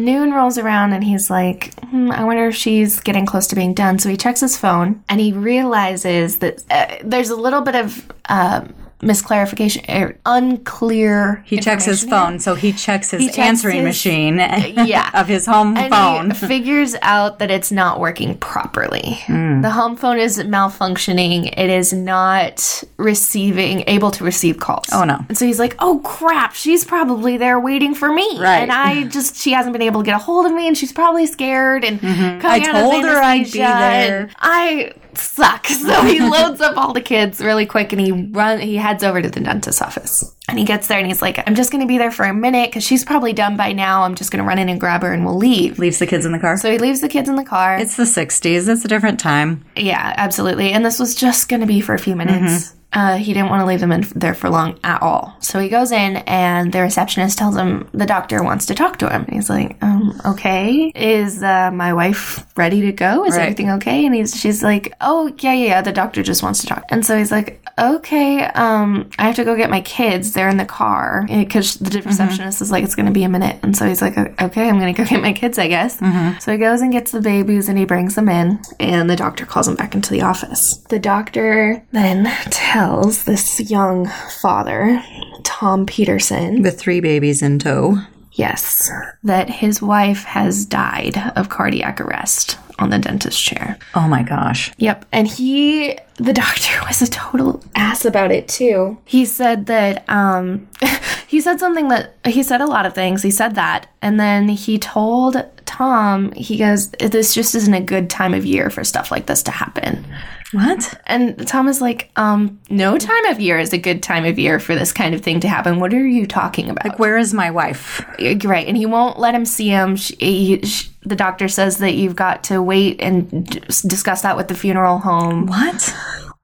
[0.05, 3.75] Noon rolls around, and he's like, hmm, "I wonder if she's getting close to being
[3.75, 7.75] done." So he checks his phone, and he realizes that uh, there's a little bit
[7.77, 8.13] of.
[8.29, 13.85] Um, misclarification or unclear He checks his phone, so he checks his checks answering his-
[13.85, 15.11] machine yeah.
[15.15, 16.31] of his home and phone.
[16.31, 19.19] he figures out that it's not working properly.
[19.27, 19.61] Hmm.
[19.63, 21.53] The home phone is malfunctioning.
[21.57, 24.87] It is not receiving, able to receive calls.
[24.93, 25.19] Oh, no.
[25.29, 28.59] And so he's like, "Oh crap, she's probably there waiting for me." Right.
[28.63, 30.93] And I just she hasn't been able to get a hold of me, and she's
[30.93, 31.85] probably scared.
[31.85, 32.47] And Mm-hmm.
[32.47, 34.31] I told her I'd be there.
[34.39, 35.67] I suck.
[35.81, 38.61] So he loads up all the kids really quick, and he run.
[38.61, 40.37] He heads over to the dentist's office.
[40.49, 42.35] And he gets there and he's like, I'm just going to be there for a
[42.35, 44.03] minute because she's probably done by now.
[44.03, 45.79] I'm just going to run in and grab her and we'll leave.
[45.79, 46.57] Leaves the kids in the car.
[46.57, 47.77] So he leaves the kids in the car.
[47.79, 48.69] it's the 60s.
[48.69, 49.65] It's a different time.
[49.77, 50.73] yeah, absolutely.
[50.73, 52.69] And this was just going to be for a few minutes.
[52.69, 52.80] Mm-hmm.
[52.93, 55.37] Uh, he didn't want to leave them in there for long at all.
[55.41, 59.09] So he goes in, and the receptionist tells him the doctor wants to talk to
[59.09, 59.23] him.
[59.25, 63.25] And he's like, um, "Okay, is uh, my wife ready to go?
[63.27, 63.43] Is Right.
[63.43, 65.83] everything okay?" And he's, she's like, "Oh yeah, yeah, yeah.
[65.83, 69.45] The doctor just wants to talk." And so he's like, "Okay, um, I have to
[69.45, 70.33] go get my kids.
[70.33, 73.57] They're in the car because the receptionist is like, it's going to be a minute."
[73.63, 75.99] And so he's like, "Okay, I'm going to go get my kids, I guess."
[76.41, 79.47] So he goes and gets the babies, and he brings them in, and the doctor
[79.47, 80.79] calls him back into the office.
[80.89, 84.07] The doctor then tells this young
[84.41, 85.03] father,
[85.45, 87.99] Tom Peterson, With three babies in tow.
[88.33, 88.91] yes,
[89.23, 93.79] that his wife has died of cardiac arrest on the dentist chair.
[93.95, 94.73] Oh my gosh.
[94.79, 95.05] Yep.
[95.13, 98.97] And he, the doctor, was a total ass about it too.
[99.05, 100.67] He said that, um,
[101.27, 103.23] he said something that, he said a lot of things.
[103.23, 103.89] He said that.
[104.01, 108.71] And then he told Tom, he goes, this just isn't a good time of year
[108.71, 110.07] for stuff like this to happen.
[110.53, 111.01] What?
[111.07, 114.59] And Tom is like, um, no time of year is a good time of year
[114.59, 115.79] for this kind of thing to happen.
[115.79, 116.85] What are you talking about?
[116.85, 118.05] Like, where is my wife?
[118.45, 118.67] right.
[118.67, 119.95] And he won't let him see him.
[119.97, 124.37] She, he, sh the doctor says that you've got to wait and d- discuss that
[124.37, 125.95] with the funeral home, What?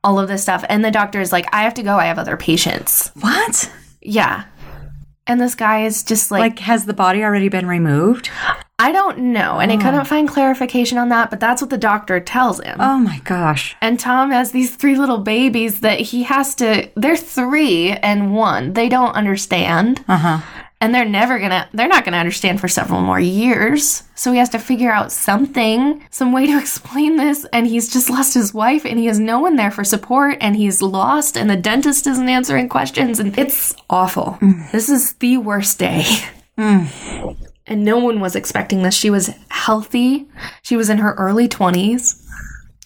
[0.03, 0.65] all of this stuff.
[0.69, 1.97] And the doctor is like, I have to go.
[1.99, 3.11] I have other patients.
[3.21, 3.71] What?
[4.01, 4.45] Yeah.
[5.27, 8.31] And this guy is just like, Like, has the body already been removed?
[8.79, 9.59] I don't know.
[9.59, 12.77] And I couldn't find clarification on that, but that's what the doctor tells him.
[12.79, 13.75] Oh my gosh.
[13.81, 18.75] And Tom has these three little babies that he has to, they're three and one.
[18.75, 20.05] They don't understand.
[20.07, 20.63] Uh huh.
[20.79, 24.03] And they're never gonna, they're not gonna understand for several more years.
[24.15, 27.47] So he has to figure out something, some way to explain this.
[27.55, 30.55] And he's just lost his wife and he has no one there for support and
[30.55, 33.19] he's lost and the dentist isn't answering questions.
[33.21, 34.37] And it's awful.
[34.71, 36.05] This is the worst day.
[37.67, 38.95] And no one was expecting this.
[38.95, 40.27] She was healthy.
[40.63, 42.23] She was in her early 20s.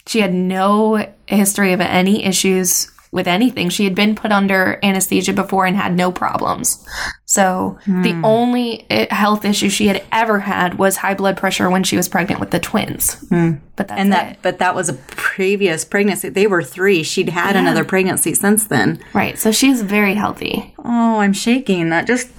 [0.07, 3.69] She had no history of any issues with anything.
[3.69, 6.85] She had been put under anesthesia before and had no problems.
[7.25, 8.25] So the hmm.
[8.25, 12.07] only eh, health issue she had ever had was high blood pressure when she was
[12.07, 13.13] pregnant with the twins.
[13.29, 13.55] Hmm.
[13.75, 14.11] But that's And it.
[14.11, 16.29] that, but that was a previous pregnancy.
[16.29, 17.03] They were three.
[17.03, 19.03] She'd had another pregnancy since then.
[19.13, 19.37] right.
[19.37, 20.73] So she's very healthy.
[20.79, 21.89] Oh, I'm shaking.
[21.89, 22.29] That just.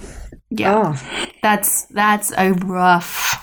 [0.55, 0.95] Yeah.
[0.95, 1.29] Oh.
[1.41, 3.39] That's that's a rough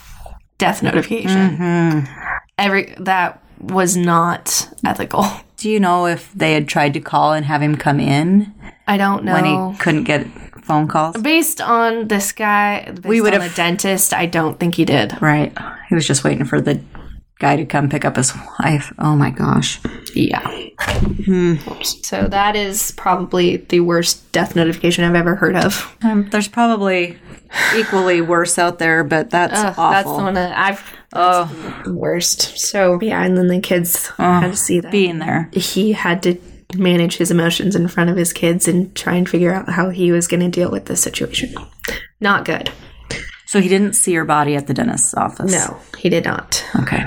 [0.58, 1.56] death notification.
[1.56, 2.12] Mm-hmm.
[2.58, 5.24] Every that was not ethical.
[5.56, 8.54] Do you know if they had tried to call and have him come in
[8.86, 9.34] I don't know.
[9.34, 10.26] when he couldn't get
[10.64, 11.16] phone calls?
[11.20, 14.14] Based on this guy, based We would on have- a dentist.
[14.14, 15.20] I don't think he did.
[15.20, 15.52] Right.
[15.90, 16.80] He was just waiting for the
[17.40, 18.92] guy to come pick up his wife.
[18.98, 19.80] Oh my gosh.
[20.14, 20.46] Yeah.
[21.82, 25.96] So that is probably the worst death notification I've ever heard of.
[26.02, 27.18] Um, there's probably
[27.74, 29.90] equally worse out there, but that's awful.
[29.90, 30.82] That's the one that I've.
[31.12, 32.58] Oh, worst.
[32.58, 35.50] So yeah, and then the kids had to see that Being there.
[35.52, 36.38] he had to
[36.76, 40.12] manage his emotions in front of his kids and try and figure out how he
[40.12, 41.52] was going to deal with this situation.
[42.20, 42.70] Not good.
[43.46, 45.50] So he didn't see her body at the dentist's office.
[45.52, 46.64] No, he did not.
[46.76, 47.04] Okay.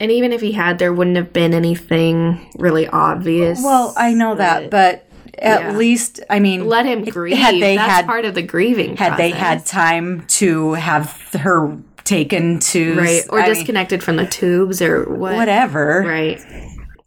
[0.00, 3.62] And even if he had, there wouldn't have been anything really obvious.
[3.62, 5.06] Well, I know that, but
[5.38, 5.72] at Yeah.
[5.76, 7.36] least I mean, let him grieve.
[7.36, 8.96] Had they That's had part of the grieving.
[8.96, 14.16] had they had time to have her taken to right or I mean, disconnected from
[14.16, 15.36] the tubes or what?
[15.36, 16.02] whatever.
[16.06, 16.40] Right.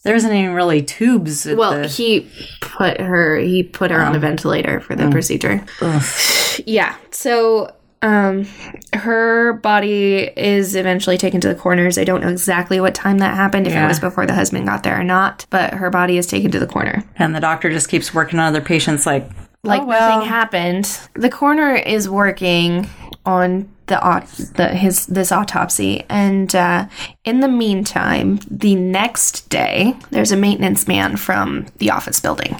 [0.03, 1.47] There isn't even really tubes.
[1.47, 2.29] At Well, the, he
[2.61, 5.11] put her he put her on a um, ventilator for the mm.
[5.11, 5.65] procedure.
[6.67, 6.95] Yeah.
[7.09, 7.71] So
[8.03, 8.45] um
[8.93, 11.97] her body is eventually taken to the coroner's.
[11.97, 13.85] I don't know exactly what time that happened, if Yeah.
[13.85, 16.59] it was before the husband got there or not, but her body is taken to
[16.59, 17.03] the coroner.
[17.15, 19.05] and the doctor just keeps working on other patients.
[19.05, 19.27] Like,
[19.63, 20.09] Like oh, well.
[20.19, 20.99] nothing happened.
[21.15, 22.89] The coroner is working
[23.25, 26.85] on the, aut- the his this autopsy and uh,
[27.25, 32.55] in the meantime the next day there's a maintenance man from the office building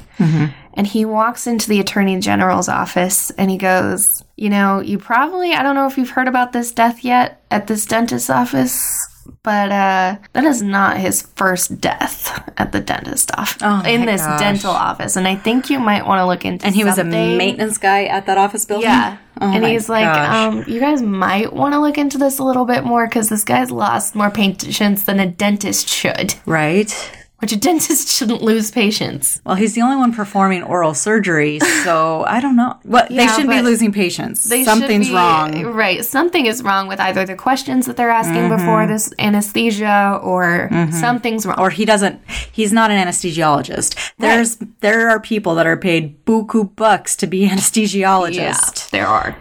[0.76, 5.54] and he walks into the attorney general's office and he goes you know you probably
[5.54, 9.08] i don't know if you've heard about this death yet at this dentist's office
[9.42, 14.22] but uh, that is not his first death at the dentist office Oh in this
[14.22, 14.40] gosh.
[14.40, 17.04] dental office and i think you might want to look into and he was a
[17.04, 18.90] maintenance guy at that office building.
[18.90, 19.18] Yeah.
[19.42, 22.66] Oh and he's like, um, you guys might want to look into this a little
[22.66, 26.36] bit more because this guy's lost more patients than a dentist should.
[26.46, 26.94] right.
[27.44, 29.42] Which a dentist shouldn't lose patients.
[29.46, 32.80] Well, he's the only one performing oral surgery, so I don't know.
[32.86, 34.42] Well, they shouldn't be losing patients.
[34.64, 35.64] Something's be- wrong.
[35.66, 36.06] Right.
[36.06, 38.56] Something is wrong with either the questions that they're asking Mm-hmm.
[38.58, 41.60] before this anesthesia or something's wrong.
[41.60, 42.22] Or he doesn't.
[42.52, 44.14] He's not an anesthesiologist.
[44.18, 49.36] There's there are people that are paid buku bucks to be yeah, anesthesiologists there are.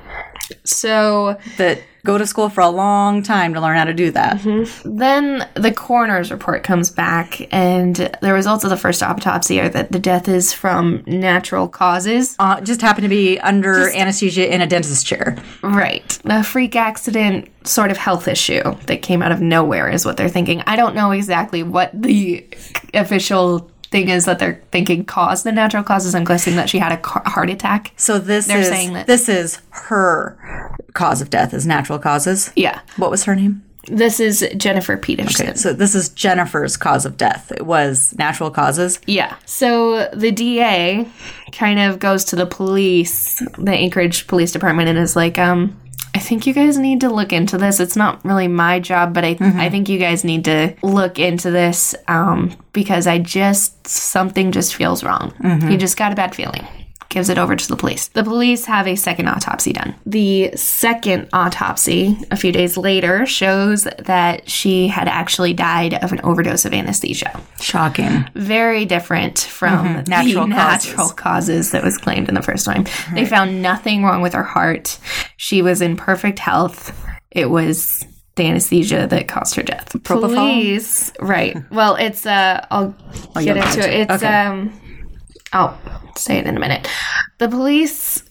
[0.65, 4.39] So that go to school for a long time to learn how to do that.
[4.39, 4.97] Mm-hmm.
[4.97, 9.93] Then the coroner's report comes back, and the results of the first autopsy are that
[9.93, 12.37] the death is from natural causes.
[12.39, 15.37] Uh, just happened to be under anesthesia in a dentist's chair.
[15.63, 16.19] Right.
[16.25, 20.29] A freak accident sort of health issue that came out of nowhere is what they're
[20.29, 20.63] thinking.
[20.67, 22.47] I don't know exactly what the
[22.95, 26.15] official thing is that they're thinking cause the natural causes.
[26.15, 27.93] I'm guessing that she had a ca- heart attack.
[27.97, 30.37] So this They're is saying that- this is her
[30.95, 32.51] cause of death is natural causes.
[32.57, 32.81] Yeah.
[32.97, 33.63] What was her name?
[33.89, 35.49] This is Jennifer Peterson.
[35.49, 37.51] Okay, So this is Jennifer's cause of death.
[37.51, 39.01] It was natural causes.
[39.07, 39.35] Yeah.
[39.45, 41.09] So the DA
[41.51, 45.77] kind of goes to the police, the Anchorage Police Department, and is like, um,
[46.15, 47.81] I think you guys need to look into this.
[47.81, 51.51] It's not really my job, but I, I think you guys need to look into
[51.51, 55.33] this um, because I just, something just feels wrong.
[55.71, 56.67] You just got a bad feeling.
[57.13, 58.09] Gives it over to the police.
[58.09, 59.95] The police have a second autopsy done.
[60.05, 66.21] The second autopsy, a few days later, shows that she had actually died of an
[66.25, 67.41] overdose of anesthesia.
[67.61, 68.29] Shocking.
[68.35, 70.89] Very different from Natural the causes.
[70.89, 72.87] natural causes that was claimed in the first time.
[73.15, 74.99] They found nothing wrong with her heart.
[75.37, 76.99] She was in perfect health.
[77.31, 79.93] It was the anesthesia that caused her death.
[79.93, 80.35] Propofol?
[80.35, 81.55] Police, right?
[81.71, 82.95] Well, it's uh, I'll
[83.35, 84.11] get you'll into get it.
[84.11, 84.35] It's Okay.
[84.47, 84.73] um,
[85.53, 85.79] I'll
[86.17, 86.89] say it in a minute.
[87.39, 88.23] The police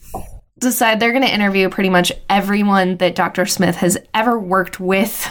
[0.60, 3.46] decide they're going to interview pretty much everyone that Dr.
[3.46, 5.28] Smith has ever worked with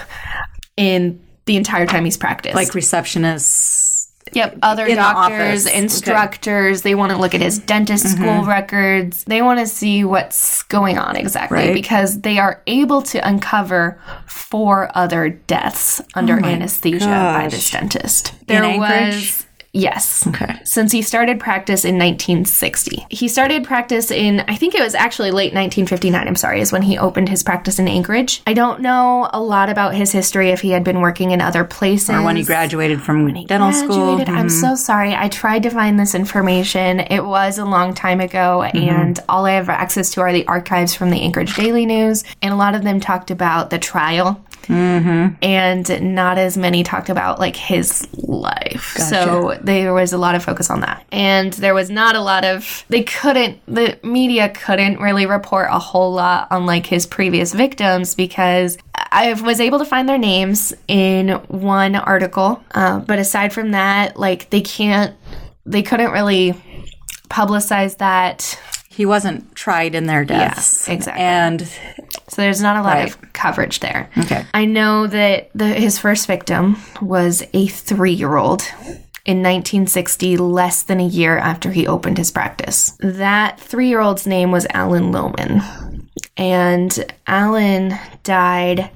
[0.77, 2.55] in the entire time he's practiced.
[2.55, 3.89] Like receptionists.
[4.33, 5.67] Yep, other doctors, office.
[5.67, 5.79] Okay.
[5.79, 9.25] instructors, they want to look at his dentist school records.
[9.25, 11.75] They want to see what's going on exactly Right.
[11.75, 18.35] because they are able to uncover four other deaths under anesthesia by this dentist.
[18.47, 20.27] There was Yes.
[20.27, 20.59] Okay.
[20.65, 23.07] Since he started practice in 1960.
[23.09, 26.83] He started practice in, I think it was actually late 1959, I'm sorry, is when
[26.83, 28.43] he opened his practice in Anchorage.
[28.47, 31.65] I don't know a lot about his history if he had been working in other
[31.65, 32.11] places.
[32.11, 34.17] Or when he graduated from dental school.
[34.17, 34.35] Graduated.
[34.35, 34.75] I'm so mm-hmm.
[34.77, 35.15] sorry.
[35.15, 37.01] I tried to find this information.
[37.01, 38.77] It was a long time ago, mm-hmm.
[38.77, 42.25] and all I have access to are the archives from the Anchorage Daily News.
[42.43, 44.45] And a lot of them talked about the trial.
[44.69, 48.97] And not as many talked about like his life.
[48.97, 51.05] So there was a lot of focus on that.
[51.11, 55.79] And there was not a lot of, they couldn't, the media couldn't really report a
[55.79, 60.73] whole lot on like his previous victims because I was able to find their names
[60.87, 62.63] in one article.
[62.73, 65.17] Uh, but aside from that, like they can't,
[65.67, 66.55] they couldn't really
[67.29, 68.59] publicize that.
[69.01, 70.87] He wasn't tried in their deaths.
[70.87, 71.23] Yes, exactly.
[71.25, 71.61] And
[72.29, 73.09] So there's not a lot Right.
[73.11, 74.11] of coverage there.
[74.19, 74.45] Okay.
[74.53, 78.61] I know that the, his first victim was a three year old
[79.25, 82.95] in 1960, less than a year after he opened his practice.
[83.01, 86.07] That three year old's name was Alan Lohman.
[86.37, 88.91] And Alan died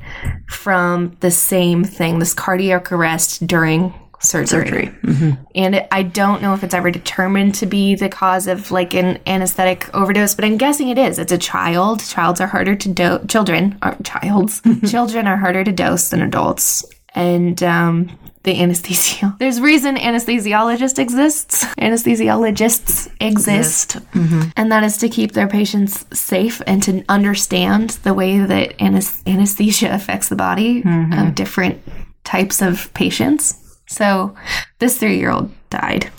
[0.50, 4.66] from the same thing, this cardiac arrest during surgery.
[4.66, 4.86] surgery.
[5.02, 5.42] Mm-hmm.
[5.54, 8.94] And it, I don't know if it's ever determined to be the cause of like
[8.94, 11.18] an anesthetic overdose, but I'm guessing it is.
[11.18, 12.00] It's a child.
[12.00, 13.26] Childs are harder to dose.
[13.28, 14.62] Children are childs.
[14.90, 16.84] Children are harder to dose than adults.
[17.14, 19.34] And um, the anesthesia.
[19.38, 21.64] There's reason anesthesiologist exists.
[21.76, 24.50] Anesthesiologists exist, mm-hmm.
[24.56, 29.22] and that is to keep their patients safe and to understand the way that anes-
[29.26, 31.12] anesthesia affects the body mm-hmm.
[31.12, 31.82] of different
[32.22, 33.60] types of patients.
[33.86, 34.34] So,
[34.78, 36.10] this three-year-old died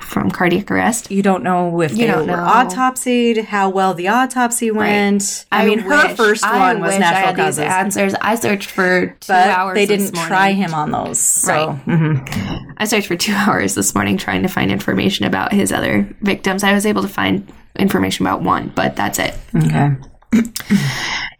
[0.00, 1.10] from cardiac arrest.
[1.10, 2.42] you don't know if they don't were know.
[2.44, 5.46] autopsied, how well the autopsy went.
[5.50, 7.58] I, mean, her first I one was I natural had these causes.
[7.64, 8.14] answers.
[8.20, 9.74] I searched for two But hours.
[9.74, 11.18] they didn't try him on those.
[11.18, 11.52] So.
[11.52, 11.86] Right.
[11.86, 12.74] mhm.
[12.76, 16.62] I searched for two hours this morning trying to find information about his other victims.
[16.62, 19.34] I was able to find information about one, but that's it.
[19.56, 19.90] Okay.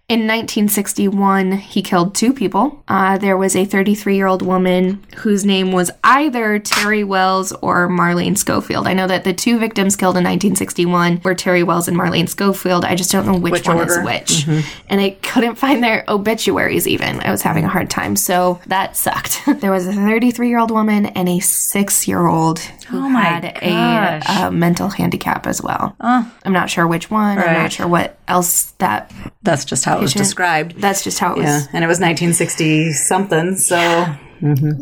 [0.09, 2.83] In 1961, he killed two people.
[2.88, 7.88] Uh, there was a 33 year old woman whose name was either Terry Wells or
[7.90, 8.87] Marlene Schofield.
[8.88, 12.87] I know that the two victims killed in 1961 were Terry Wells and Marlene Schofield.
[12.87, 14.01] I just don't know which, Which one order?
[14.01, 14.49] is which.
[14.88, 17.21] And I couldn't find their obituaries even.
[17.21, 18.16] I was having a hard time.
[18.16, 19.42] So that sucked.
[19.61, 23.21] there was a 33 year old woman and a six year old who Oh my
[23.25, 24.23] had a, gosh.
[24.40, 25.94] uh mental handicap as well.
[26.01, 27.37] I'm not sure which one.
[27.38, 29.12] I'm not sure what else that.
[29.42, 30.76] That's just how it was described.
[30.80, 31.46] That's just how it was.
[31.46, 31.66] Yeah.
[31.72, 33.56] And it was 1960 something.
[33.56, 34.16] So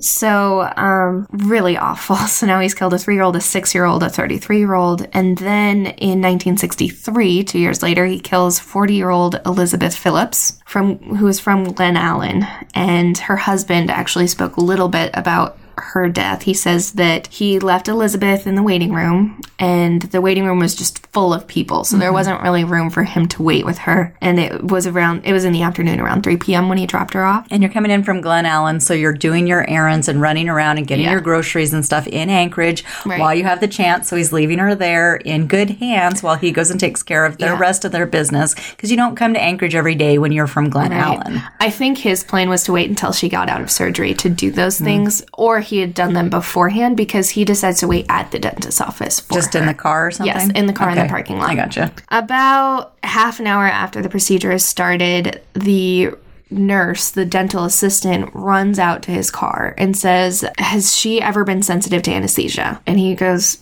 [0.00, 2.16] So, um, really awful.
[2.37, 4.74] So now he's killed a three year old, a six year old, a 33 year
[4.74, 5.09] old.
[5.12, 10.98] And then in 1963, two years later, he kills 40 year old Elizabeth Phillips, from,
[11.16, 12.46] who is from Glennallen.
[12.74, 16.43] And her husband actually spoke a little bit about her death.
[16.43, 20.75] He says that he left Elizabeth in the waiting room, and the waiting room was
[20.75, 21.85] just full of people.
[21.85, 22.15] So there mm-hmm.
[22.15, 24.15] wasn't really room for him to wait with her.
[24.21, 26.69] And it was around, it was in the afternoon, around 3 p.m.
[26.69, 27.47] when he dropped her off.
[27.51, 30.87] And you're coming in from Glennallen, so you're doing your errands and running around and
[30.87, 31.12] getting Yeah.
[31.12, 33.21] your groceries and stuff in Anchorage Right.
[33.21, 34.09] while you have the chance.
[34.09, 37.39] So he's leaving her there in good hands while he goes and takes care of
[37.39, 37.59] the Yeah.
[37.59, 40.71] rest of their business because you don't come to Anchorage every day when you're from
[40.71, 41.43] Glennallen.
[41.61, 44.51] I think his plan was to wait until she got out of surgery to do
[44.51, 44.85] those mm.
[44.85, 48.81] things, or he had done them beforehand because he decides to wait at the dentist's
[48.81, 49.20] office.
[49.33, 50.35] Just in the car or something?
[50.35, 51.50] Yes, in the car in the parking lot.
[51.50, 51.92] I gotcha.
[52.11, 56.11] About half an hour after the procedure is started, the
[56.50, 61.62] nurse, the dental assistant, runs out to his car and says, Has she ever been
[61.62, 62.81] sensitive to anesthesia?
[62.87, 63.59] And he goes,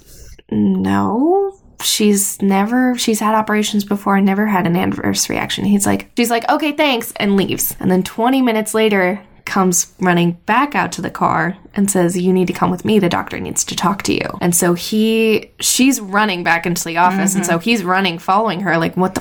[0.51, 1.53] No.
[1.83, 5.67] She's never, she's had operations before and never had an adverse reaction.
[5.67, 7.77] He's like, she's like, okay, thanks, and leaves.
[7.79, 12.33] And then 20 minutes later, comes running back out to the car and says, You
[12.33, 12.99] need to come with me.
[12.99, 14.29] The doctor needs to talk to you.
[14.41, 17.35] And so he, she's running back into the office.
[17.35, 17.63] And so mm-hmm.
[17.63, 19.21] he's running, following her, like, What the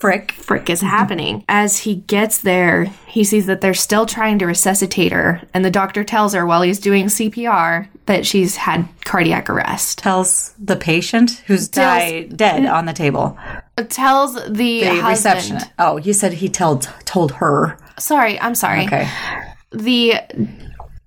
[0.00, 0.32] Frick.
[0.32, 1.44] frick is happening?
[1.48, 5.42] As he gets there, he sees that they're still trying to resuscitate her.
[5.52, 9.98] And the doctor tells her while he's doing CPR that she's had cardiac arrest.
[9.98, 13.38] Tells the patient who's died dead on the table.
[13.88, 15.70] Tells the, The receptionist.
[15.78, 17.78] Oh, you said he told told her.
[18.00, 18.86] Sorry, I'm sorry.
[18.86, 19.08] Okay.
[19.72, 20.14] the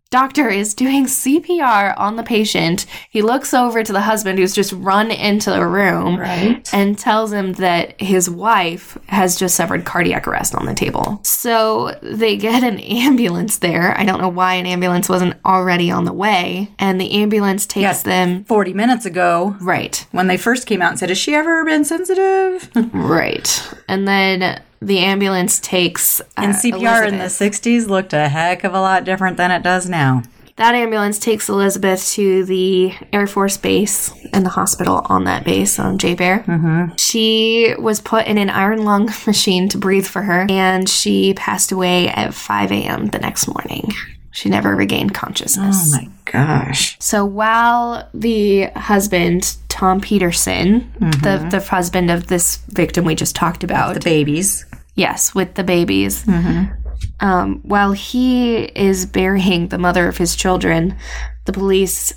[0.09, 2.85] doctor is doing CPR on the patient.
[3.09, 6.71] He looks over to the husband who's just run into the room Right.
[6.71, 11.19] and tells him that his wife has just suffered cardiac arrest on the table.
[11.23, 13.97] So they get an ambulance there.
[13.97, 16.69] I don't know why an ambulance wasn't already on the way.
[16.77, 18.03] And the ambulance takes Yes.
[18.03, 18.43] them.
[18.43, 21.85] 40 minutes ago, Right, when they first came out and said, Has she ever been
[21.85, 22.69] sensitive?
[22.93, 23.67] right.
[23.89, 26.21] And then the ambulance takes.
[26.21, 29.63] Uh, And CPR in the 60s looked a heck of a lot different than it
[29.63, 30.23] does now.
[30.55, 35.79] That ambulance takes Elizabeth to the Air Force base and the hospital on that base
[35.79, 36.45] on JBER.
[36.45, 36.95] Mm-hmm.
[36.95, 41.71] She was put in an iron lung machine to breathe for her, and she passed
[41.71, 43.07] away at 5 a.m.
[43.07, 43.89] the next morning.
[44.29, 45.91] She never regained consciousness.
[45.93, 46.97] Oh my gosh.
[46.99, 53.63] So while the husband, Tom Peterson, the, the husband of this victim we just talked
[53.63, 54.65] about, The babies.
[54.95, 56.23] Yes, with the babies.
[56.25, 56.73] Mm-hmm.
[57.19, 60.97] Um, while he is burying the mother of his children,
[61.45, 62.13] the police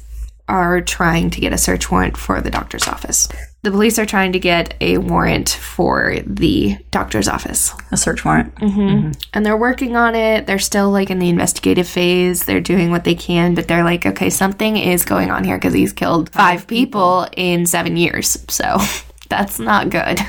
[0.49, 3.29] are trying to get a search warrant for the doctor's office.
[3.62, 7.72] The police are trying to get a warrant for the doctor's office.
[7.91, 8.55] A search warrant.
[8.57, 8.81] Mm-hmm.
[8.81, 9.11] Mm-hmm.
[9.35, 10.47] And they're working on it.
[10.47, 12.45] They're still like in the investigative phase.
[12.45, 15.74] They're doing what they can, but they're like, okay, something is going on here because
[15.74, 18.39] he's killed five people in seven years.
[18.49, 18.79] So
[19.29, 20.20] that's not good.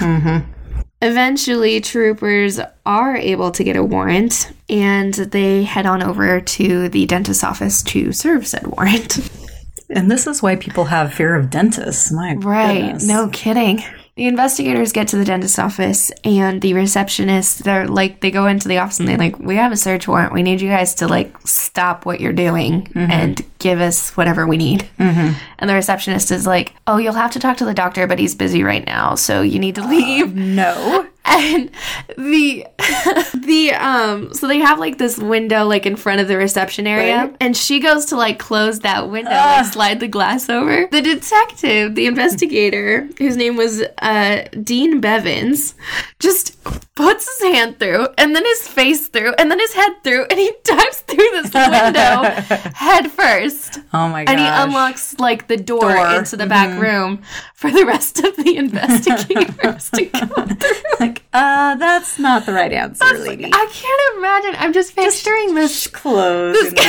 [1.01, 7.05] Eventually, troopers are able to get a warrant and they head on over to the
[7.05, 9.19] dentist's office to serve said warrant.
[9.89, 12.11] And this is why people have fear of dentists.
[12.11, 12.81] My Right.
[12.81, 13.07] goodness.
[13.07, 13.83] No kidding.
[14.18, 18.68] The investigators get to the dentist's office and the receptionist, they're like, they go into
[18.68, 20.34] the office and they're like, we have a search warrant.
[20.34, 23.11] We need you guys to like stop what you're doing mm-hmm.
[23.11, 24.89] and give us whatever we need.
[24.97, 25.39] Mm-hmm.
[25.59, 28.34] And the receptionist is like, oh, you'll have to talk to the doctor, but he's
[28.34, 29.13] busy right now.
[29.13, 30.36] So you need to leave.
[30.36, 31.07] No.
[31.28, 31.69] And
[32.17, 32.65] the
[33.45, 37.25] the um so they have like this window like in front of the reception area.
[37.25, 37.36] Right.
[37.39, 40.88] and she goes to like close that window like slide the glass over.
[40.91, 45.75] The detective the investigator whose name was uh dean bevins
[46.19, 46.56] just
[46.95, 50.39] puts his hand through and then his face through and then his head through and
[50.39, 52.24] he dives through this window
[52.76, 54.32] head first Oh my god.
[54.32, 56.15] and he unlocks like the door, Door.
[56.15, 57.22] into the back room
[57.53, 58.57] for the rest of the
[59.07, 60.82] investigators to go through.
[60.99, 63.45] Like, uh, that's not the right answer, lady.
[63.45, 64.55] I can't imagine.
[64.59, 65.88] I'm just picturing this.
[65.88, 66.80] Close This the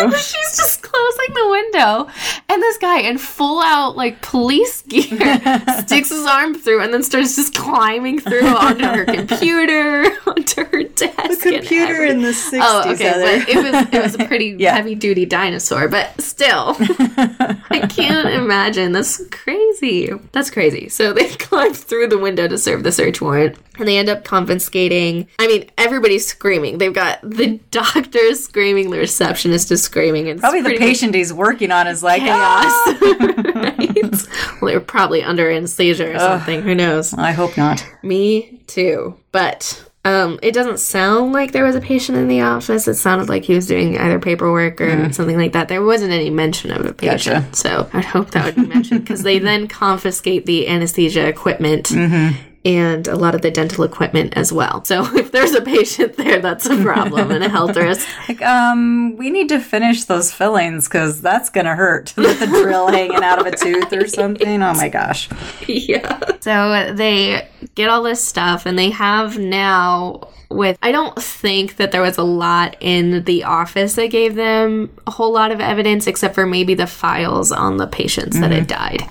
[0.00, 0.16] window.
[0.16, 2.10] She's just closing the window,
[2.48, 5.40] and this guy in full out like police gear
[5.84, 10.82] sticks his arm through and then starts just climbing through onto her computer, onto her
[10.84, 11.46] desk.
[11.46, 12.58] and Computer in the 60s.
[12.62, 13.10] Oh, okay.
[13.10, 14.74] But it was it was a pretty Yeah.
[14.74, 18.92] heavy duty dinosaur, but still, I can't imagine.
[18.92, 20.10] That's crazy.
[20.32, 20.88] That's crazy.
[20.88, 24.24] So they climb through the window to serve the search warrant, and they end up
[24.24, 25.28] confiscating.
[25.38, 26.78] I mean, everybody's screaming.
[26.78, 31.70] They've got the doctor screaming, the receptionist is screaming, and Probably the patient he's working
[31.70, 32.64] on is like, chaos.
[32.66, 34.26] "Ah!" Right?
[34.60, 36.62] Well, they were probably under anesthesia or something.
[36.62, 37.14] Who knows?
[37.14, 37.86] I hope not.
[38.02, 39.18] Me too.
[39.32, 42.88] But um, it doesn't sound like there was a patient in the office.
[42.88, 45.68] It sounded like he was doing either paperwork or something like that.
[45.68, 47.44] There wasn't any mention of a patient.
[47.44, 47.56] Gotcha.
[47.56, 51.86] So I'd hope that would be mentioned because they then confiscate the anesthesia equipment.
[51.86, 52.49] Mm-hmm.
[52.62, 54.84] And a lot of the dental equipment as well.
[54.84, 58.06] So if there's a patient there, that's a problem and a health risk.
[58.28, 62.88] Like, um, we need to finish those fillings because that's gonna hurt with the drill
[62.88, 64.62] hanging out of a tooth or something.
[64.62, 65.28] Oh my gosh.
[65.66, 66.20] yeah.
[66.40, 71.92] So they get all this stuff and they have now with I don't think that
[71.92, 76.06] there was a lot in the office that gave them a whole lot of evidence
[76.06, 79.02] except for maybe the files on the patients that had died.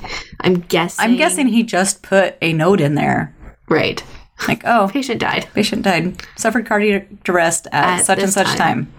[0.41, 3.33] I'm guessing I'm guessing he just put a note in there.
[3.69, 4.03] Right.
[4.47, 5.47] Like, oh, Patient died.
[5.53, 8.85] patient died, suffered cardiac arrest at, At such and such time.
[8.85, 8.93] time.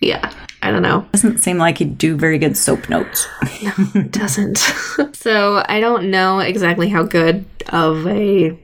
[0.00, 0.32] Yeah.
[0.62, 1.04] I don't know.
[1.12, 3.26] Doesn't seem like he'd do very good soap notes.
[3.42, 4.56] It doesn't.
[5.12, 8.56] so I don't know exactly how good of a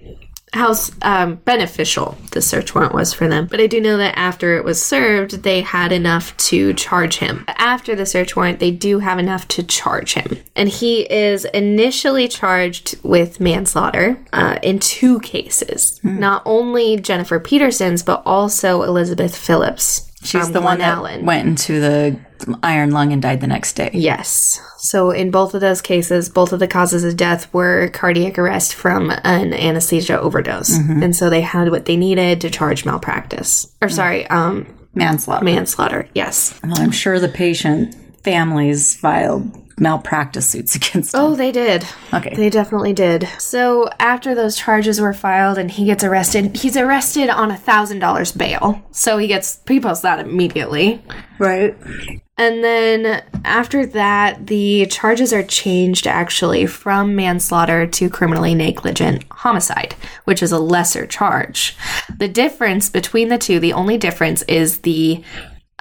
[0.53, 4.57] how um, beneficial the search warrant was for them, but I do know that after
[4.57, 7.45] it was served, they had enough to charge him.
[7.49, 12.27] After the search warrant, they do have enough to charge him, and he is initially
[12.29, 16.01] charged with manslaughter uh, in two cases.
[16.03, 20.10] Not only Jennifer Peterson's, but also Elizabeth Phillips.
[20.23, 21.25] She's the one that Allen.
[21.25, 22.19] went into the
[22.63, 23.91] iron lung and died the next day.
[23.95, 24.61] Yes.
[24.79, 28.75] So in both of those cases, both of the causes of death were cardiac arrest
[28.75, 30.77] from an anesthesia overdose.
[30.77, 33.75] And so they had what they needed to charge malpractice.
[33.81, 35.45] Or sorry, um Manslaughter.
[35.45, 36.09] manslaughter.
[36.15, 36.59] Yes.
[36.65, 41.21] Well, I'm sure the patient families filed malpractice suits against him.
[41.21, 41.85] Oh, they did.
[42.13, 42.35] Okay.
[42.35, 43.27] They definitely did.
[43.39, 47.99] So after those charges were filed and he gets arrested, he's arrested on a thousand
[48.01, 48.83] dollars bail.
[48.91, 51.03] So he gets he posts that immediately.
[51.39, 51.75] right.
[52.37, 59.95] And then after that, the charges are changed actually from manslaughter to criminally negligent homicide,
[60.25, 61.77] which is a lesser charge.
[62.17, 65.23] The difference between the two, the only difference is the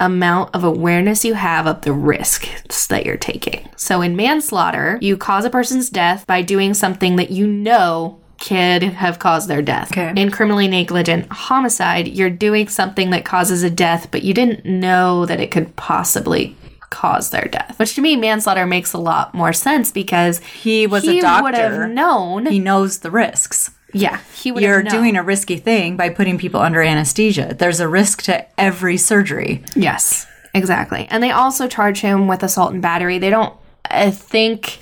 [0.00, 3.68] amount of awareness you have of the risks that you're taking.
[3.76, 8.82] So in manslaughter, you cause a person's death by doing something that you know could
[8.82, 9.92] have caused their death.
[9.92, 10.12] Okay.
[10.20, 15.26] In criminally negligent homicide, you're doing something that causes a death, but you didn't know
[15.26, 16.56] that it could possibly
[16.88, 17.78] cause their death.
[17.78, 21.42] Which to me, manslaughter makes a lot more sense because He was he a doctor.
[21.44, 22.46] would have known.
[22.46, 23.70] he knows the risks.
[23.92, 27.54] Yeah, he would You're doing a risky thing by putting people under anesthesia.
[27.58, 29.64] There's a risk to every surgery.
[29.74, 31.06] Yes, exactly.
[31.10, 33.18] And they also charge him with assault and battery.
[33.18, 33.54] They don't
[33.90, 34.78] I think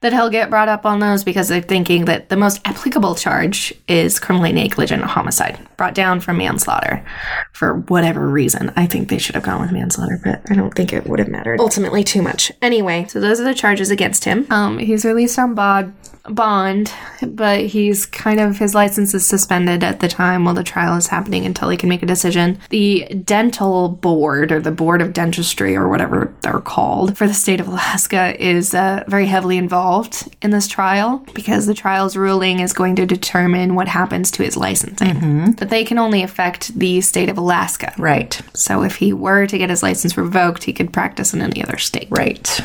[0.00, 3.72] that he'll get brought up on those because they're thinking that the most applicable charge
[3.86, 7.04] is criminally negligent homicide, brought down from manslaughter
[7.52, 8.72] for whatever reason.
[8.76, 11.28] I think they should have gone with manslaughter, but I don't think it would have
[11.28, 12.52] mattered ultimately too much.
[12.62, 14.46] Anyway, so those are the charges against him.
[14.50, 15.94] Um, he's released on bond,
[16.28, 16.92] bond,
[17.26, 21.06] but he's kind of his license is suspended at the time while the trial is
[21.06, 22.58] happening until he can make a decision.
[22.70, 27.60] The dental board or the board of dentistry or whatever they're called for the state
[27.60, 32.72] of Alaska is uh, very heavily involved in this trial because the trial's ruling is
[32.72, 35.54] going to determine what happens to his licensing.
[35.58, 37.92] But they can only affect the state of Alaska.
[37.98, 38.40] Right.
[38.54, 41.78] So if he were to get his license revoked, he could practice in any other
[41.78, 42.08] state.
[42.10, 42.60] Right.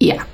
[0.00, 0.24] Yeah.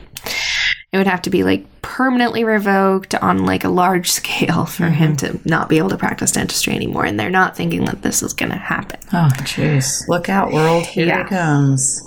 [0.93, 5.17] It would have to be like permanently revoked on like a large scale for him
[5.17, 5.39] mm-hmm.
[5.39, 7.05] to not be able to practice dentistry anymore.
[7.05, 8.99] And they're not thinking that this is going to happen.
[9.13, 10.07] Oh, jeez.
[10.09, 10.85] Look out, world.
[10.87, 11.21] Here Yeah.
[11.23, 12.03] it comes.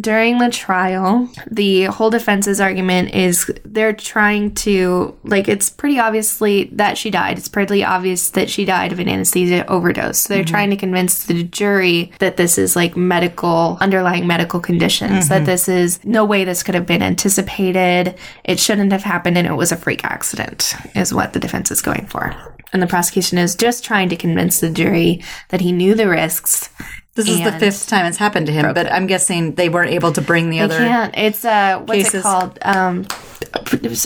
[0.00, 6.64] During the trial, the whole defense's argument is they're trying to, like, it's pretty obviously
[6.72, 7.36] that she died.
[7.36, 10.20] It's pretty obvious that she died of an anesthesia overdose.
[10.20, 10.54] So they're mm-hmm.
[10.54, 15.44] trying to convince the jury that this is like medical, underlying medical conditions, that mm-hmm.
[15.44, 18.14] this is no way this could have been anticipated.
[18.42, 21.82] It shouldn't have happened and it was a freak accident, is what the defense is
[21.82, 22.34] going for.
[22.72, 26.70] And the prosecution is just trying to convince the jury that he knew the risks.
[27.14, 30.12] This is the fifth time it's happened to him, but I'm guessing they weren't able
[30.12, 31.16] to bring the They other can't.
[31.16, 32.22] It's uh, what's it cases.
[32.22, 32.58] called?
[32.62, 33.04] Um,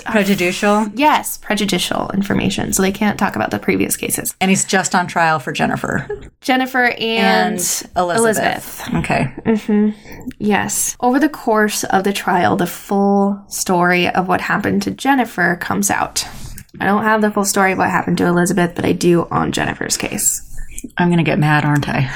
[0.04, 0.88] prejudicial.
[0.94, 2.72] yes, prejudicial information.
[2.74, 4.34] So they can't talk about the previous cases.
[4.42, 6.06] And he's just on trial for Jennifer
[6.42, 8.82] Jennifer and, and Elizabeth.
[8.96, 9.32] Okay.
[9.46, 10.30] Mm-hmm.
[10.38, 10.96] Yes.
[11.00, 15.90] Over the course of the trial, the full story of what happened to Jennifer comes
[15.90, 16.26] out.
[16.80, 19.52] I don't have the full story of what happened to Elizabeth, but I do on
[19.52, 20.44] Jennifer's case.
[20.96, 22.14] I'm going to get mad, aren't I?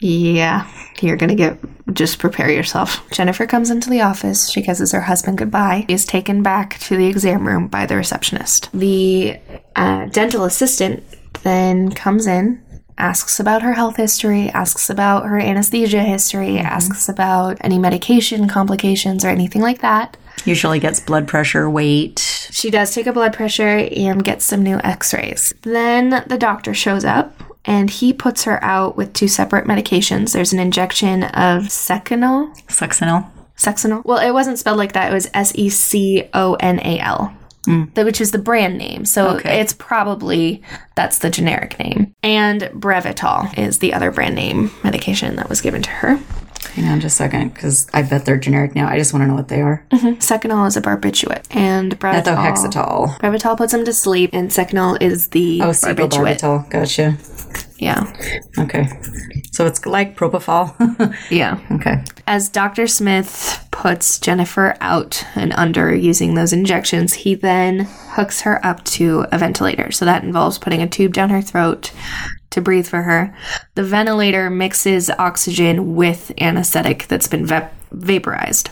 [0.00, 0.70] Yeah,
[1.00, 1.58] you're gonna get.
[1.92, 3.08] Just prepare yourself.
[3.10, 4.50] Jennifer comes into the office.
[4.50, 5.86] She kisses her husband goodbye.
[5.88, 8.70] Is taken back to the exam room by the receptionist.
[8.72, 9.38] The
[9.74, 11.02] uh, dental assistant
[11.42, 12.62] then comes in,
[12.98, 19.24] asks about her health history, asks about her anesthesia history, asks about any medication complications
[19.24, 20.16] or anything like that.
[20.44, 22.18] Usually gets blood pressure, weight.
[22.52, 25.52] She does take a blood pressure and gets some new x rays.
[25.62, 27.34] Then the doctor shows up
[27.68, 30.32] and he puts her out with two separate medications.
[30.32, 32.52] There's an injection of Seconal.
[32.66, 33.30] Succinil.
[33.56, 34.04] Sexanol?
[34.04, 35.10] Well, it wasn't spelled like that.
[35.10, 37.34] It was S E C O N A L.
[37.64, 37.84] Hmm.
[37.94, 39.04] the- Which is the brand name.
[39.04, 39.60] So Okay.
[39.60, 40.62] it's probably
[40.94, 42.14] that's the generic name.
[42.22, 46.18] And Brevital is the other brand name medication that was given to her.
[46.74, 48.88] Hang on just a second, because I bet they're generic now.
[48.88, 49.84] I just want to know what they are.
[49.90, 50.18] Mm-hmm.
[50.20, 51.44] Seconal is a barbiturate.
[51.54, 52.24] And Brevital.
[52.36, 53.18] Methohexital.
[53.20, 56.40] Brevital puts him to sleep, and Seconal is the Oh, barbiturate.
[56.40, 56.70] barbital.
[56.70, 57.16] Gotcha.
[57.78, 58.12] Yeah.
[58.58, 58.88] Okay.
[59.52, 60.74] So it's like propofol.
[61.30, 61.60] Yeah.
[61.72, 62.02] okay.
[62.26, 62.86] As Dr.
[62.86, 69.26] Smith puts Jennifer out and under using those injections, he then hooks her up to
[69.30, 69.90] a ventilator.
[69.92, 71.92] So that involves putting a tube down her throat
[72.50, 73.34] to breathe for her.
[73.74, 78.70] The ventilator mixes oxygen with anesthetic that's been va- vaporized.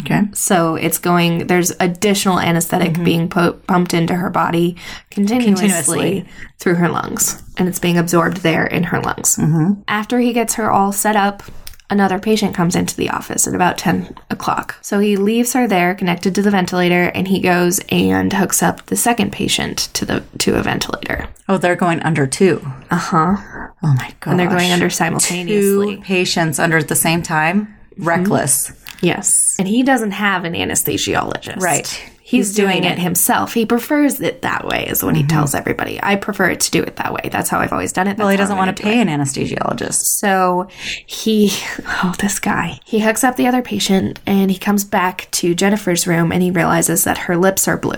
[0.00, 0.22] Okay.
[0.34, 3.04] So it's going, there's additional anesthetic mm-hmm.
[3.04, 4.76] being put, pumped into her body
[5.10, 6.28] continuously, Continuously.
[6.58, 7.42] through her lungs.
[7.56, 9.36] And it's being absorbed there in her lungs.
[9.36, 9.80] Mm-hmm.
[9.88, 11.42] After he gets her all set up,
[11.90, 14.76] another patient comes into the office at about 10 o'clock.
[14.82, 18.86] So he leaves her there connected to the ventilator and he goes and hooks up
[18.86, 21.28] the second patient to the to a ventilator.
[21.48, 22.60] Oh, they're going under two.
[22.90, 23.36] Uh-huh.
[23.82, 24.32] Oh my god.
[24.32, 25.96] and they're going under simultaneously.
[25.96, 27.74] two patients under at the same time.
[27.98, 28.72] Reckless.
[29.02, 29.56] Yes.
[29.58, 31.58] And he doesn't have an anesthesiologist.
[31.60, 32.12] Right.
[32.28, 33.54] He's, He's doing, doing it himself.
[33.54, 36.00] He prefers it that way, is what he tells everybody.
[36.02, 37.28] I prefer it to do it that way.
[37.30, 38.18] That's how I've always done it.
[38.18, 40.02] Well, he doesn't want to pay an anesthesiologist.
[40.18, 40.66] So
[41.06, 41.50] he,
[41.86, 46.08] oh, this guy, he hooks up the other patient and he comes back to Jennifer's
[46.08, 47.94] room and he realizes that her lips are blue.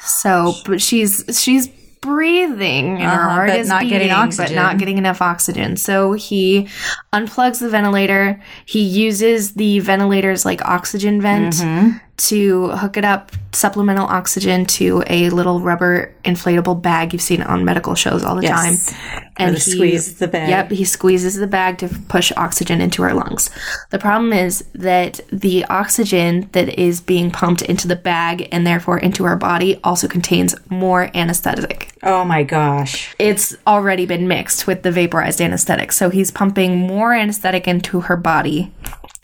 [0.00, 1.68] So, but she's, she's
[2.00, 5.76] breathing and her Uh-huh, heart but is not getting beating, but not getting enough oxygen.
[5.76, 6.68] So he
[7.12, 8.42] unplugs the ventilator.
[8.66, 11.98] He uses the ventilator's like oxygen vent Mm-hmm.
[12.16, 17.64] To hook it up, supplemental oxygen to a little rubber inflatable bag you've seen on
[17.64, 18.90] medical shows all the Yes.
[18.92, 19.24] time.
[19.36, 20.48] And he squeeze the bag.
[20.48, 23.50] Yep, he squeezes the bag to push oxygen into her lungs.
[23.90, 28.98] The problem is that the oxygen that is being pumped into the bag and therefore
[28.98, 31.90] into her body also contains more anesthetic.
[32.04, 33.12] Oh my gosh.
[33.18, 35.90] It's already been mixed with the vaporized anesthetic.
[35.90, 38.72] So he's pumping more anesthetic into her body.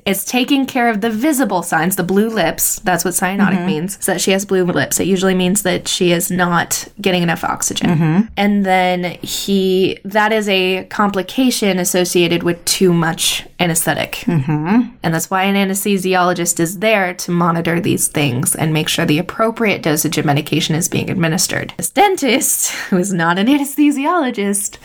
[0.05, 2.80] It's taking care of the visible signs, the blue lips.
[2.80, 3.66] That's what cyanotic mm-hmm.
[3.66, 4.05] means.
[4.05, 5.01] So that she has blue lips.
[5.01, 7.90] It usually means that she is not getting enough oxygen.
[7.90, 8.20] Mm-hmm.
[8.36, 14.12] And then he, that is a complication associated with too much anesthetic.
[14.26, 14.96] Mm-hmm.
[15.03, 19.18] And that's why an anesthesiologist is there to monitor these things and make sure the
[19.18, 21.74] appropriate dosage of medication is being administered.
[21.76, 24.78] This dentist, who is not an anesthesiologist,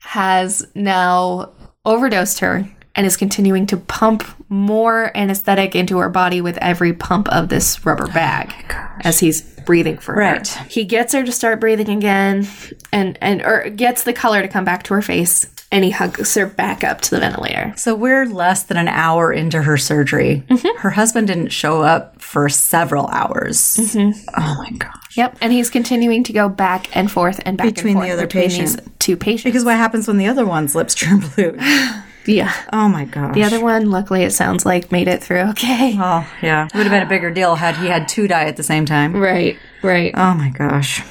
[0.00, 1.50] has now
[1.84, 7.28] overdosed her and is continuing to pump more anesthetic into her body with every pump
[7.30, 8.52] of this rubber bag
[9.00, 10.46] as he's breathing for Right.
[10.46, 10.64] her.
[10.68, 12.46] He gets her to start breathing again
[12.92, 16.34] and and or gets the color to come back to her face and he hugs
[16.34, 17.72] her back up to the ventilator.
[17.78, 20.42] So we're less than an hour into her surgery.
[20.48, 20.78] Mm-hmm.
[20.80, 23.76] Her husband didn't show up for several hours.
[23.78, 24.28] Mm-hmm.
[24.36, 25.16] Oh my gosh.
[25.16, 28.26] Yep, and he's continuing to go back and forth and back Between and the other
[28.26, 28.68] between patient.
[28.84, 29.44] these two patients.
[29.44, 31.56] Because what happens when the other one's lips turn blue?
[32.26, 33.34] yeah, Oh my gosh.
[33.34, 35.96] the other one, luckily, it sounds like made it through okay.
[35.98, 36.66] Oh yeah.
[36.66, 38.86] It would have been a bigger deal had he had two die at the same
[38.86, 39.14] time.
[39.16, 40.12] Right, right.
[40.16, 41.02] Oh my gosh.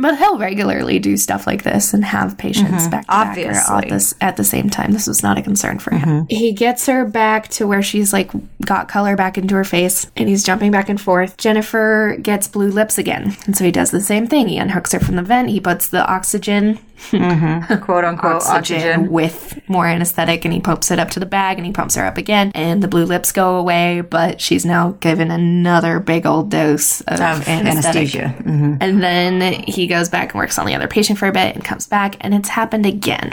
[0.00, 3.90] But he'll regularly do stuff like this and have patients back to back or Obviously.
[3.90, 4.92] this at the same time.
[4.92, 6.08] This was not a concern for him.
[6.08, 6.26] Mm-hmm.
[6.28, 8.30] He gets her back to where she's like
[8.64, 11.36] got color back into her face and he's jumping back and forth.
[11.36, 13.36] Jennifer gets blue lips again.
[13.46, 14.46] And so he does the same thing.
[14.46, 16.78] He unhooks her from the vent, he puts the oxygen
[17.10, 19.10] Quote unquote oxygen, oxygen.
[19.10, 22.04] with more anesthetic and he pumps it up to the bag and he pumps her
[22.04, 26.50] up again and the blue lips go away but she's now given another big old
[26.50, 28.34] dose of, Of anesthesia.
[28.40, 28.76] Mm-hmm.
[28.80, 31.64] and then he goes back and works on the other patient for a bit and
[31.64, 33.32] comes back and it's happened again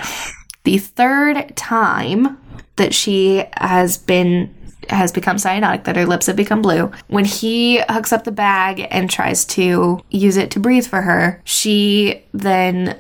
[0.63, 2.37] the third time
[2.75, 4.53] that she has been
[4.89, 6.91] has become cyanotic, that her lips have become blue.
[7.07, 11.41] When he hooks up the bag and tries to use it to breathe for her,
[11.43, 12.95] she then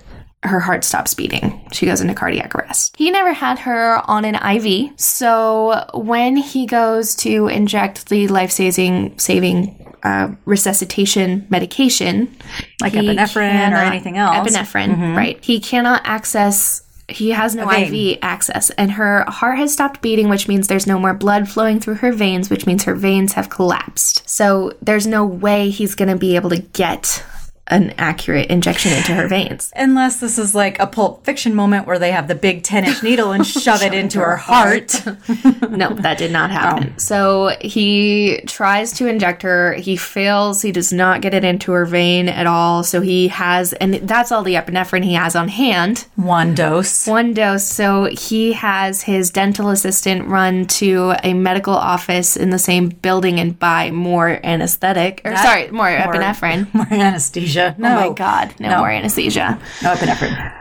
[0.47, 1.67] her heart stops beating.
[1.71, 2.95] She goes into cardiac arrest.
[2.97, 9.19] He never had her on an IV, so when he goes to inject the life-saving
[9.19, 12.35] saving uh, resuscitation medication,
[12.79, 14.35] Like epinephrine or anything else.
[14.37, 14.55] Mm-hmm.
[14.55, 15.43] Epinephrine, right?
[15.43, 16.83] He cannot access.
[17.07, 17.69] He has no.
[17.69, 21.79] IV access, and her heart has stopped beating, which means there's no more blood flowing
[21.79, 24.27] through her veins, which means her veins have collapsed.
[24.29, 27.23] So there's no way he's going to be able to get
[27.67, 29.71] an accurate injection into her veins.
[29.75, 33.01] Unless this is like a Pulp Fiction moment where they have the big 10 inch
[33.01, 35.01] needle and shove it into her heart.
[35.69, 36.93] no, that did not happen.
[36.95, 36.97] Oh.
[36.97, 39.73] So he tries to inject her.
[39.73, 40.61] He fails.
[40.61, 42.83] He does not get it into her vein at all.
[42.83, 46.05] So he has, and that's all the epinephrine he has on hand.
[46.15, 47.07] One dose.
[47.07, 47.65] One dose.
[47.65, 53.39] So he has his dental assistant run to a medical office in the same building
[53.39, 55.21] and buy more anesthetic.
[55.25, 56.65] Or sorry, more, epinephrine.
[56.75, 57.54] More anesthesia.
[57.55, 57.73] No.
[57.97, 58.77] Oh my god, no, No.
[58.79, 59.59] more anesthesia.
[59.83, 60.51] No epinephrine.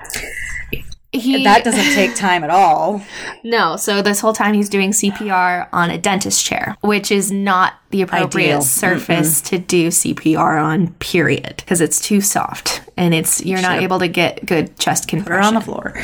[1.13, 3.01] He That doesn't take time at all.
[3.45, 3.77] no.
[3.77, 8.03] So this whole time he's doing CPR on a dentist chair, which is not the
[8.03, 8.63] appropriate Ideal.
[8.63, 10.89] surface to do CPR on.
[10.95, 15.13] Period, because it's too soft and it's you're not able to get good chest Put
[15.13, 15.47] her compression.
[15.47, 15.95] on the floor.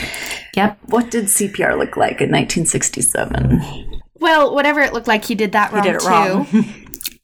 [0.55, 0.79] Yep.
[0.87, 4.01] What did CPR look like in 1967?
[4.21, 6.07] Well, whatever it looked like, he did that wrong did it too.
[6.09, 6.47] wrong.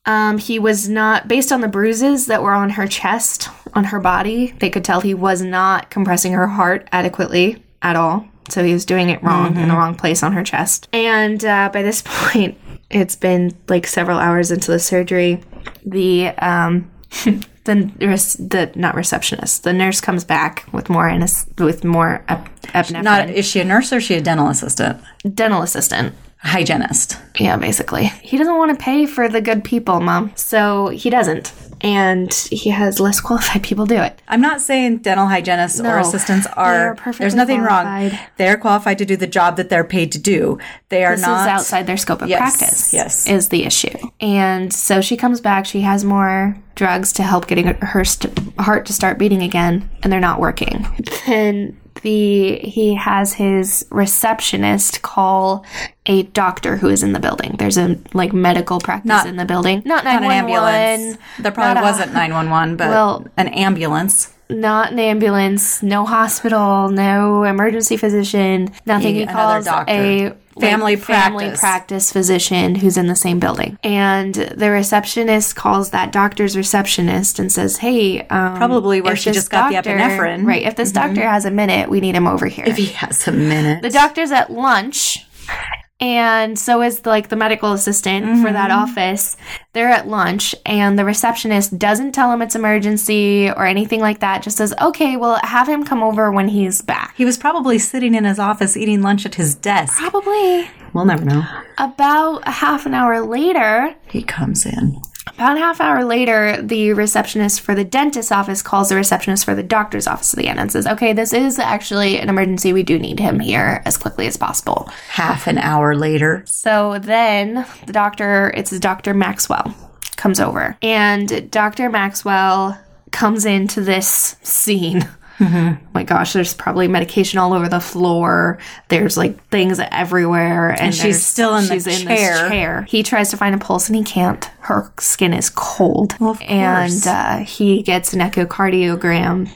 [0.06, 4.00] um, he was not based on the bruises that were on her chest, on her
[4.00, 4.54] body.
[4.60, 8.26] They could tell he was not compressing her heart adequately at all.
[8.48, 10.88] So he was doing it wrong in the wrong place on her chest.
[10.92, 12.56] And uh, by this point,
[12.90, 15.42] it's been like several hours into the surgery.
[15.84, 16.88] The um,
[17.64, 17.90] the
[18.38, 23.02] the not receptionist, the nurse comes back with more anes- with more ep- epinephrine.
[23.02, 25.02] Not is she a nurse or is she a dental assistant?
[25.34, 26.14] dental assistant.
[26.46, 27.18] Hygienist.
[27.38, 28.06] Yeah, basically.
[28.22, 30.32] He doesn't want to pay for the good people, mom.
[30.36, 31.52] So he doesn't.
[31.82, 34.18] And he has less qualified people do it.
[34.28, 38.12] I'm not saying dental hygienists or No, assistants they're perfectly There's nothing wrong.
[38.38, 40.58] They're qualified to do the job that they're paid to do.
[40.88, 42.94] They are This not is outside their scope of Yes, practice.
[42.94, 43.28] yes.
[43.28, 43.96] Is the issue.
[44.20, 45.66] And so she comes back.
[45.66, 50.10] She has more drugs to help getting her st- heart to start beating again, and
[50.12, 50.86] they're not working.
[51.26, 55.64] Then the he has his receptionist call
[56.06, 57.56] a doctor who is in the building.
[57.58, 59.82] There's a like medical practice Not- in the building.
[59.84, 60.54] Not not an 911.
[61.02, 61.18] ambulance.
[61.40, 64.32] There probably a- wasn't 911, but Well- an ambulance.
[64.48, 69.14] Not an ambulance, no hospital, no emergency physician, nothing.
[69.16, 69.92] He Another calls doctor.
[69.92, 71.60] a Family family practice.
[71.60, 77.52] practice physician who's in the same building, and the receptionist calls that doctor's receptionist and
[77.52, 80.62] says, "Hey, um, Probably where she just got the epinephrine." right?
[80.62, 83.32] If this doctor has a minute, we need him over here." If he has a
[83.32, 83.82] minute.
[83.82, 85.26] the doctor's at lunch
[85.98, 88.82] and so is like the medical assistant for that mm-hmm.
[88.82, 89.36] office
[89.72, 94.42] they're at lunch and the receptionist doesn't tell him it's emergency or anything like that
[94.42, 98.14] just says okay well have him come over when he's back he was probably sitting
[98.14, 99.98] in his office eating lunch at his desk.
[99.98, 101.44] probably We'll never know.
[101.78, 105.00] about a half an hour later He comes in.
[105.28, 109.54] About a half hour later the receptionist for the dentist's office calls the receptionist for
[109.54, 113.18] the doctor's office again and says okay this is actually an emergency we do need
[113.18, 116.42] him here as quickly as possible Half an hour later.
[116.46, 119.14] So then the doctor, it's Dr.
[119.14, 119.74] Maxwell,
[120.16, 120.76] comes over.
[120.82, 121.88] And Dr.
[121.88, 122.78] Maxwell
[123.12, 125.08] comes into this scene.
[125.40, 128.58] Oh my gosh, there's probably medication all over the floor.
[128.88, 130.70] There's like things everywhere.
[130.70, 132.32] And, she's still in the she's chair.
[132.32, 132.82] this chair.
[132.88, 134.44] He tries to find a pulse and he can't.
[134.60, 136.16] Her skin is cold.
[136.20, 139.50] of and uh, he gets an echocardiogram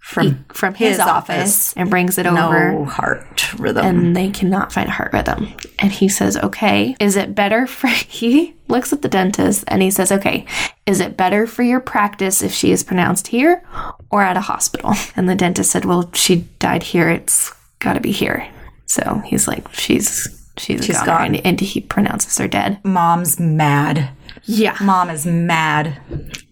[0.00, 1.72] From from his, His office, office.
[1.76, 3.84] and brings it over no heart rhythm.
[3.84, 5.52] and they cannot find a heart rhythm.
[5.78, 9.90] And he says, Okay, is it better for he looks at the dentist and he
[9.90, 10.46] says, Okay,
[10.86, 13.62] is it better for your practice if she is pronounced here
[14.10, 14.94] or at a hospital?
[15.16, 18.46] And the dentist said, Well, she died here, it's gotta be here.
[18.86, 21.34] So he's like, She's she's, She's gone, gone.
[21.36, 22.78] And, and he pronounces her dead.
[22.84, 24.10] Mom's mad.
[24.44, 24.76] Yeah.
[24.82, 25.98] Mom is mad.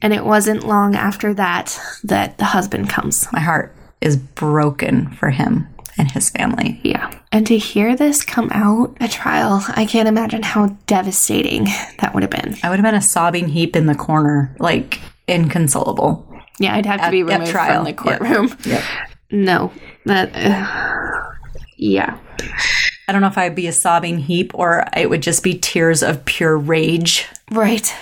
[0.03, 3.27] And it wasn't long after that that the husband comes.
[3.33, 6.81] My heart is broken for him and his family.
[6.83, 7.17] Yeah.
[7.31, 11.65] And to hear this come out at trial, I can't imagine how devastating
[12.01, 12.57] that would have been.
[12.63, 16.29] I would have been a sobbing heap in the corner, like inconsolable.
[16.59, 18.57] Yeah, I'd have to At- be removed from the courtroom.
[18.65, 18.83] Yep.
[19.31, 19.73] No,
[20.07, 20.31] that.
[20.35, 21.31] Uh,
[21.77, 22.19] yeah,
[23.07, 26.03] I don't know if I'd be a sobbing heap or it would just be tears
[26.03, 27.27] of pure rage.
[27.51, 27.95] right,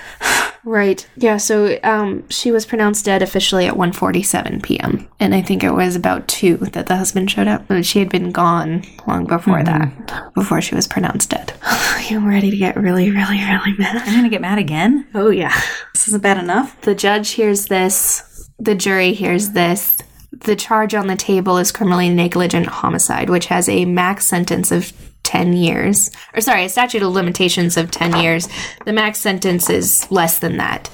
[0.65, 1.07] right.
[1.17, 1.39] Yeah.
[1.39, 5.09] So, um, she was pronounced dead officially at 1:47 p.m.
[5.19, 7.67] and I think it was about two that the husband showed up.
[7.67, 11.53] But she had been gone long before that, before she was pronounced dead.
[11.63, 13.97] I'm ready to get really, really, really mad.
[14.07, 15.07] I'm gonna get mad again.
[15.15, 15.59] Oh yeah.
[15.95, 16.81] This isn't bad enough.
[16.83, 19.99] The judge hears this, the jury hears this.
[20.33, 24.93] The charge on the table is criminally negligent homicide, which has a max sentence of
[25.25, 26.11] 10 years.
[26.35, 28.49] Or, sorry, a statute of limitations of 10 years.
[28.85, 30.91] The max sentence is less than that.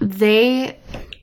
[0.00, 0.76] They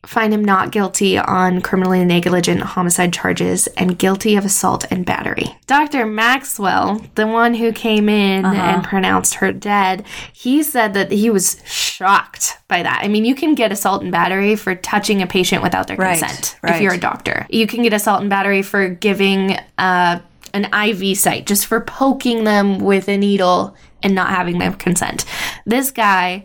[0.06, 5.46] find him not guilty on criminally negligent homicide charges and guilty of assault and battery.
[5.66, 6.06] Dr.
[6.06, 11.62] Maxwell, the one who came in and pronounced her dead, he said that he was
[11.66, 13.02] shocked by that.
[13.04, 16.20] I mean, you can get assault and battery for touching a patient without their Right,
[16.20, 17.48] consent if you're a doctor.
[17.50, 20.20] You can get assault and battery for giving uh,
[20.54, 25.26] an IV site, just for poking them with a needle and not having their consent.
[25.66, 26.44] This guy,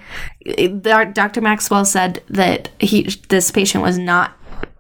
[1.13, 1.41] Dr.
[1.41, 4.33] Maxwell said that he this patient was not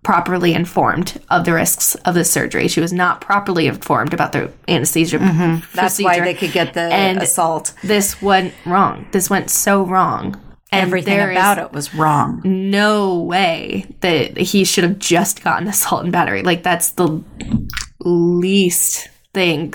[0.02, 2.66] properly informed of the risks of the surgery.
[2.68, 5.66] She was not properly informed about the anesthesia Mm-hmm.
[5.74, 7.74] That's why they could get the And assault.
[7.82, 9.06] This went wrong.
[9.12, 10.40] This went so wrong.
[10.70, 12.42] And Everything about it was wrong.
[12.44, 16.42] no way that he should have just gotten assault and battery.
[16.42, 17.22] Like that's the
[18.00, 19.74] least thing.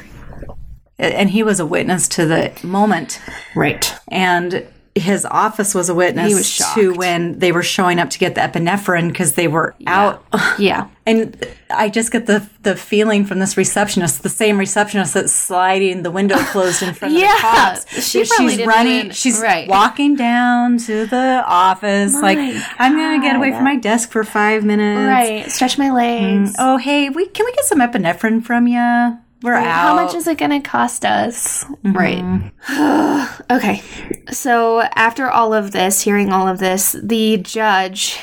[1.00, 3.20] And he was a witness to the moment.
[3.56, 3.94] Right.
[4.10, 4.66] And
[4.96, 8.36] his office was a witness He was to when they were showing up to get
[8.36, 10.24] the epinephrine because they were out.
[10.60, 10.90] Yeah.
[11.06, 11.36] And
[11.70, 16.12] I just get the the feeling from this receptionist, the same receptionist that's sliding the
[16.12, 17.32] window closed in front Yeah.
[17.32, 18.08] of the cops.
[18.08, 18.94] She she's running.
[19.00, 19.68] even- she's right.
[19.68, 22.38] walking down to the office, like
[22.78, 25.08] I'm gonna get away from my desk for five minutes.
[25.10, 25.52] Right.
[25.52, 26.52] Stretch my legs.
[26.52, 26.56] Mm.
[26.60, 29.18] Oh, hey, we can we get some epinephrine from you?
[29.44, 29.66] We're out.
[29.66, 31.66] How much is it going to cost us?
[31.66, 31.92] Mm-hmm.
[31.92, 33.42] Right.
[33.52, 33.84] okay.
[34.32, 38.18] So, after all of this, hearing all of this, the judge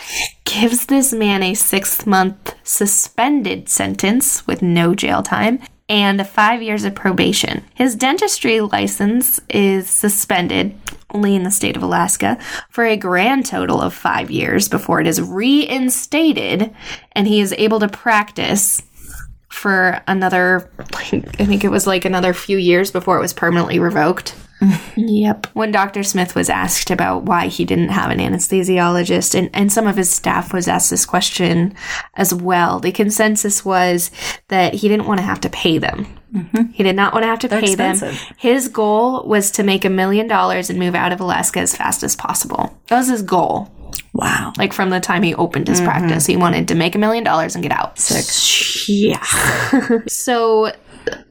[0.46, 5.60] gives this man a six month suspended sentence with no jail time
[5.90, 7.64] and five years of probation.
[7.74, 10.74] His dentistry license is suspended
[11.12, 12.38] only in the state of Alaska
[12.70, 16.74] for a grand total of five years before it is reinstated
[17.12, 18.82] and he is able to practice
[19.60, 23.78] for another, like, I think it was like another few years before it was permanently
[23.78, 24.34] revoked.
[24.96, 25.48] Yep.
[25.52, 26.02] When Dr.
[26.02, 30.10] Smith was asked about why he didn't have an anesthesiologist, and, and some of his
[30.10, 31.74] staff was asked this question
[32.14, 34.10] as well, the consensus was
[34.48, 36.06] that he didn't want to have to pay them.
[36.32, 36.72] Mm-hmm.
[36.72, 37.98] He did not want to have to pay them.
[38.38, 42.02] His goal was to make a million dollars and move out of Alaska as fast
[42.02, 42.78] as possible.
[42.86, 43.70] That was his goal.
[44.12, 44.52] Wow.
[44.58, 45.88] Like from the time he opened his mm-hmm.
[45.88, 47.98] practice, he wanted to make a million dollars and get out.
[48.88, 49.22] Yeah.
[50.08, 50.72] so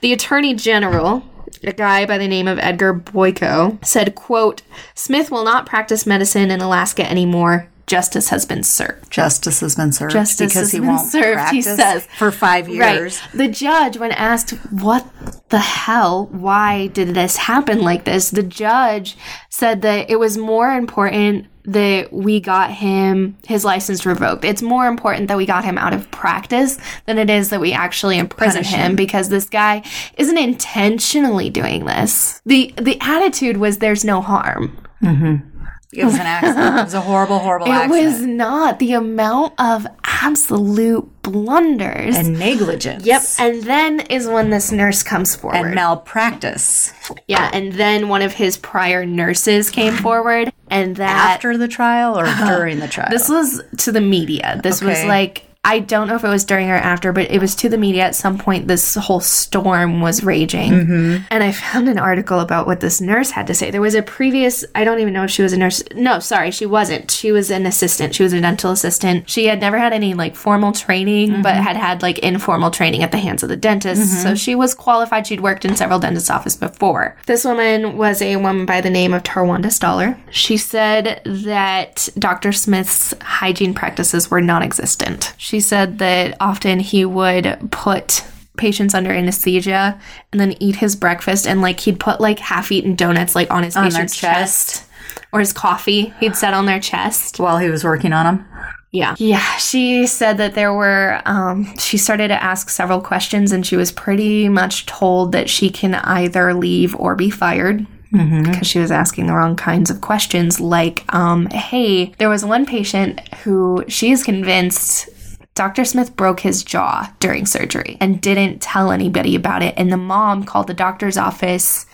[0.00, 1.22] the attorney general
[1.64, 4.62] a guy by the name of Edgar Boyko said quote
[4.94, 9.92] Smith will not practice medicine in Alaska anymore justice has been served Justice has been
[9.92, 12.06] served Justice because has he been won't served, he says.
[12.18, 13.20] for five years.
[13.20, 13.32] Right.
[13.34, 15.06] The judge, when asked what
[15.50, 19.16] the hell, why did this happen like this, the judge
[19.50, 24.44] said that it was more important that we got him his license revoked.
[24.44, 27.72] It's more important that we got him out of practice than it is that we
[27.72, 29.82] actually imprison him, because this guy
[30.18, 32.40] isn't intentionally doing this.
[32.44, 34.76] The the attitude was there's no harm.
[35.02, 35.51] Mm-hmm.
[35.92, 36.78] It was an accident.
[36.78, 38.00] It was a horrible, horrible It accident.
[38.02, 42.16] It was not the amount of absolute blunders.
[42.16, 43.04] and negligence.
[43.04, 43.22] Yep.
[43.38, 45.56] And then is when this nurse comes forward.
[45.66, 46.92] And malpractice.
[47.28, 47.50] yeah.
[47.52, 50.52] And then one of his prior nurses came forward.
[50.70, 53.08] And that After the trial or during the trial?
[53.10, 54.60] this was to the media.
[54.62, 57.54] This was like I don't know if it was during or after, but it was
[57.56, 58.66] to the media at some point.
[58.66, 60.72] This whole storm was raging.
[60.72, 61.24] Mm-hmm.
[61.30, 63.70] And I found an article about what this nurse had to say.
[63.70, 65.80] There was a previous, I don't even know if she was a nurse.
[65.94, 67.12] No, sorry, she wasn't.
[67.12, 68.12] She was an assistant.
[68.12, 69.30] She was a dental assistant.
[69.30, 71.62] She had never had any like formal training, but Mm-hmm.
[71.62, 74.22] had had like informal training at the hands of the dentist.
[74.22, 75.26] So she was qualified.
[75.28, 77.16] She'd worked in several dentist offices before.
[77.26, 80.18] This woman was a woman by the name of Tarwanda Stoller.
[80.30, 82.50] She said that Dr.
[82.52, 85.34] Smith's hygiene practices were non existent.
[85.52, 88.24] She said that often he would put
[88.56, 90.00] patients under anesthesia
[90.32, 93.74] and then eat his breakfast and like he'd put like half-eaten donuts like on his
[93.74, 94.86] their patient's chest.
[95.30, 98.46] or his coffee he'd set on their chest While he was working on them.
[98.92, 103.66] yeah yeah she said that there were um she started to ask several questions and
[103.66, 108.78] she was pretty much told that she can either leave or be fired because she
[108.78, 113.84] was asking the wrong kinds of questions like um hey there was one patient who
[113.86, 115.10] she is convinced
[115.54, 115.84] Dr.
[115.84, 119.74] Smith broke his jaw during surgery and didn't tell anybody about it.
[119.76, 121.86] And the mom called the doctor's office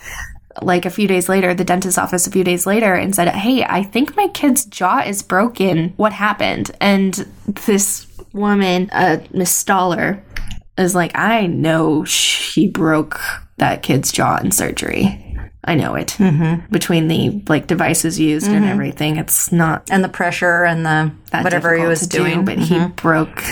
[0.61, 3.63] like a few days later, the dentist's office a few days later, and said, Hey,
[3.63, 5.93] I think my kid's jaw is broken.
[5.97, 6.71] What happened?
[6.81, 7.13] And
[7.65, 10.23] this woman, uh, Miss Stoller,
[10.77, 13.19] is like, I know she broke
[13.57, 15.28] that kid's jaw in surgery.
[15.63, 16.15] I know it.
[16.19, 16.71] Mm-hmm.
[16.71, 21.75] Between the like devices used and everything, it's not And the pressure and the whatever
[21.77, 22.45] he was doing.
[22.45, 22.45] Mm-hmm.
[22.45, 23.43] but he broke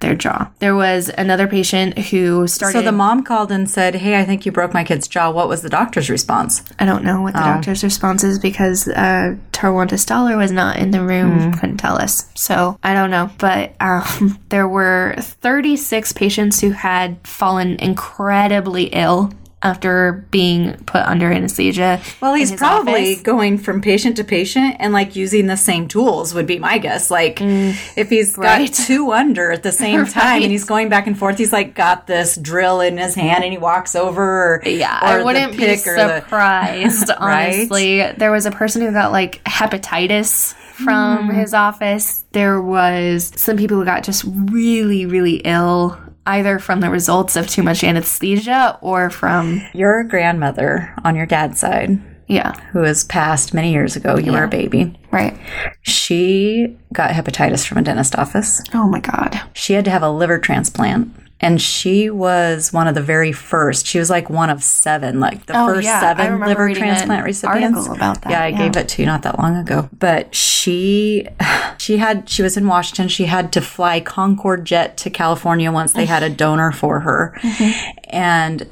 [0.00, 0.50] their jaw.
[0.58, 2.78] There was another patient who started.
[2.78, 5.30] so the mom called and said, Hey, I think you broke my kid's jaw.
[5.30, 6.64] What was the doctor's response?
[6.80, 7.44] I don't know what the Oh.
[7.54, 11.60] doctor's response is because uh, Tarwanda Stoller was not in the room, Mm.
[11.60, 12.28] couldn't tell us.
[12.34, 13.30] So I don't know.
[13.38, 19.32] But um, there were 36 patients who had fallen incredibly ill
[19.62, 22.00] after being put under anesthesia.
[22.20, 23.22] Well, he's probably office.
[23.22, 27.10] going from patient to patient and like using the same tools would be my guess.
[27.10, 28.38] Like if he's Mm.
[28.38, 28.66] right.
[28.68, 31.74] got two under at the same time and he's going back and forth, he's like
[31.74, 34.22] got this drill in his hand and he walks over.
[34.56, 37.54] Or, Yeah, or I wouldn't be or the- surprised, Right?
[37.54, 38.02] honestly.
[38.16, 41.34] There was a person who got like hepatitis from Hmm.
[41.34, 42.24] his office.
[42.32, 47.48] There was some people who got just really, really ill, either from the results of
[47.48, 51.98] too much anesthesia or from, Your grandmother on your dad's side,
[52.28, 54.98] yeah, who has passed many years ago, you were a baby.
[55.10, 55.36] right.
[55.82, 58.62] She got hepatitis from a dentist office.
[58.72, 59.40] Oh my God.
[59.52, 61.10] She had to have a liver transplant.
[61.42, 63.84] And she was one of the very first.
[63.86, 65.98] She was like one of seven, like the Oh, first yeah.
[66.00, 67.86] Seven liver transplant recipients.
[67.88, 68.58] about that, Yeah, I yeah.
[68.58, 69.88] gave it to you not that long ago.
[69.98, 71.26] But she,
[71.78, 73.08] she had, she was in Washington.
[73.08, 77.36] She had to fly Concorde jet to California once they had a donor for her.
[77.42, 77.98] Mm-hmm.
[78.10, 78.68] And,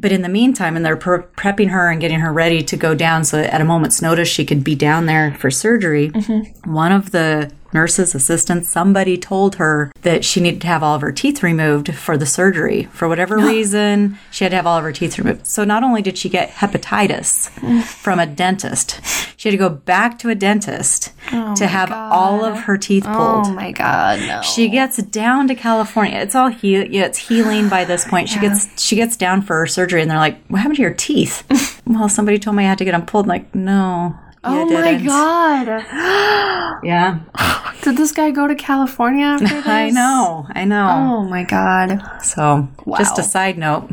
[0.00, 2.94] but in the meantime, and they're pre- prepping her and getting her ready to go
[2.94, 6.10] down so that at a moment's notice she could be down there for surgery.
[6.10, 6.72] Mm-hmm.
[6.72, 11.02] One of the nurses, assistants, somebody told her that she needed to have all of
[11.02, 12.84] her teeth removed for the surgery.
[12.84, 15.46] For whatever reason, she had to have all of her teeth removed.
[15.46, 17.50] So not only did she get hepatitis
[17.84, 19.00] from a dentist,
[19.36, 23.04] she had to go back to a dentist oh to have all of her teeth
[23.04, 23.46] pulled.
[23.46, 24.40] Oh my god, no.
[24.40, 26.18] She gets down to California.
[26.18, 26.84] It's all heal.
[26.84, 28.30] Yeah, it's healing by this point.
[28.30, 30.94] She gets she gets down for her surgery, and they're like, "What happened to your
[30.94, 31.44] teeth?"
[31.86, 33.26] well, somebody told me I had to get them pulled.
[33.26, 34.16] I'm like, no.
[34.46, 36.80] Oh my didn't." god.
[36.84, 37.20] Yeah,
[37.82, 39.66] Did this guy go to California after this?
[39.66, 40.46] I know.
[40.54, 40.88] I know.
[40.90, 42.02] Oh my god.
[42.22, 42.68] So,
[42.98, 43.88] just a side note.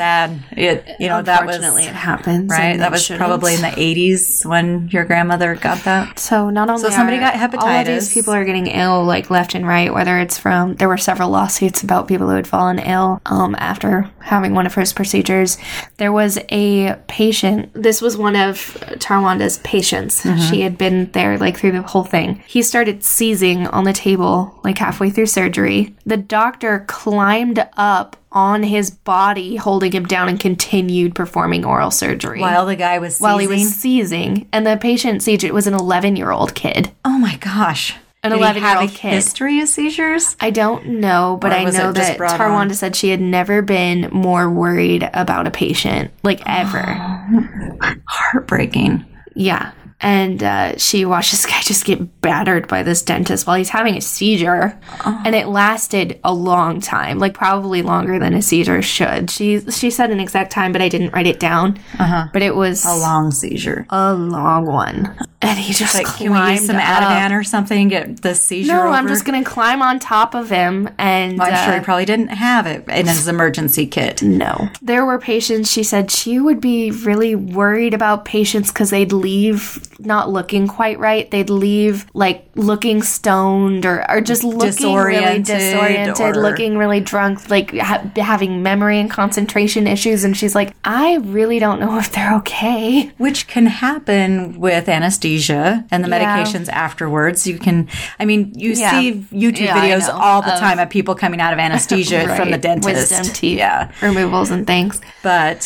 [0.00, 0.42] Sad.
[0.52, 2.50] It you know that was Unfortunately, it happens.
[2.50, 2.78] right.
[2.78, 3.18] That was shouldn't.
[3.20, 6.18] probably in the 80s when your grandmother got that.
[6.18, 8.14] So not only So somebody are got all of these hepatitis.
[8.14, 9.92] people are getting ill like left and right.
[9.92, 14.10] Whether it's from there were several lawsuits about people who had fallen ill um, after
[14.20, 15.58] having one of his procedures.
[15.98, 17.70] There was a patient.
[17.74, 18.56] This was one of
[18.98, 20.22] Tarwanda's patients.
[20.48, 22.42] She had been there like through the whole thing.
[22.46, 25.94] He started seizing on the table like halfway through surgery.
[26.06, 32.40] The doctor climbed up on his body, holding him down, and continued performing oral surgery
[32.40, 33.64] While the guy was while he seizing.
[33.64, 35.44] was seizing, and the patient seized.
[35.44, 36.90] It was an 11 year old kid.
[37.04, 37.94] oh my gosh.
[38.22, 39.12] An Did he 11-year-old a kid.
[39.14, 40.36] history of seizures?
[40.40, 42.74] I don't know, but Or I was know it just that brought Tarwanda on?
[42.74, 46.82] said she had never been more worried about a patient, like ever.
[48.06, 49.06] Heartbreaking.
[49.34, 49.72] yeah.
[50.02, 53.96] And uh, she watched this guy just get battered by this dentist while he's having
[53.96, 59.30] a seizure, and it lasted a long time, like probably longer than a seizure should.
[59.30, 61.78] She she said an exact time, but I didn't write it down.
[61.98, 62.28] Uh-huh.
[62.32, 63.86] But it was A long seizure.
[63.90, 66.76] a long one, and he just Like, climbed can we use some.
[66.76, 68.88] Ativan or something get the seizure No, over?
[68.92, 71.38] I'm just gonna climb on top of him and.
[71.38, 74.22] Well, I'm sure he uh, probably didn't have it in his emergency kit.
[74.22, 74.68] no.
[74.80, 79.78] There were patients, she said she would be really worried about patients because they'd leave
[80.04, 81.30] not looking quite right.
[81.30, 84.60] They'd leave like looking stoned or, or just looking
[84.94, 90.24] really Disoriented disoriented, or- looking really drunk, like ha- having memory and concentration issues.
[90.24, 93.10] And she's like, I really don't know if they're okay.
[93.18, 96.44] Which can happen with anesthesia and the Yeah.
[96.44, 97.46] medications afterwards.
[97.46, 97.88] You can,
[98.18, 98.90] I mean, you Yeah.
[98.98, 102.46] see YouTube Yeah, videos all the of- time of people coming out of anesthesia from
[102.50, 102.60] the Right.
[102.62, 103.10] dentist.
[103.10, 103.90] Wisdom teeth Yeah.
[104.02, 105.00] removals and things.
[105.22, 105.60] But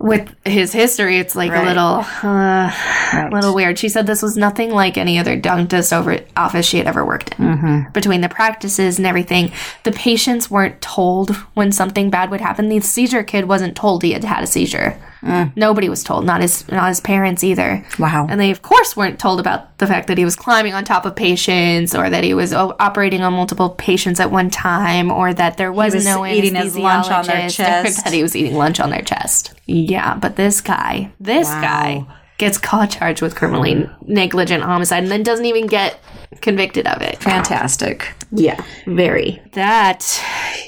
[0.00, 3.78] with his history, it's like a little, uh, little weird.
[3.78, 7.38] She said this was nothing like any other dentist over office she had ever worked
[7.38, 7.44] in.
[7.44, 7.92] Mm-hmm.
[7.92, 9.52] Between the practices and everything,
[9.84, 12.70] the patients weren't told when something bad would happen.
[12.70, 14.98] The seizure kid wasn't told he had had a seizure.
[15.22, 17.84] Nobody was told, not his not his parents either.
[17.90, 17.98] Mm.
[17.98, 18.26] Wow.
[18.30, 21.04] And they of course weren't told about the fact that he was climbing on top
[21.06, 25.32] of patients, or that he was o- operating on multiple patients at one time, or
[25.34, 28.04] that there was, was no eating his lunch on their chest.
[28.04, 29.52] that he was eating lunch on their chest.
[29.66, 31.60] Yeah, but this guy, this Wow.
[31.60, 32.06] guy
[32.38, 36.00] gets caught charged with criminally negligent homicide and then doesn't even get
[36.40, 37.18] convicted of it.
[37.22, 38.14] fantastic.
[38.32, 39.42] Yeah, very.
[39.52, 40.22] That,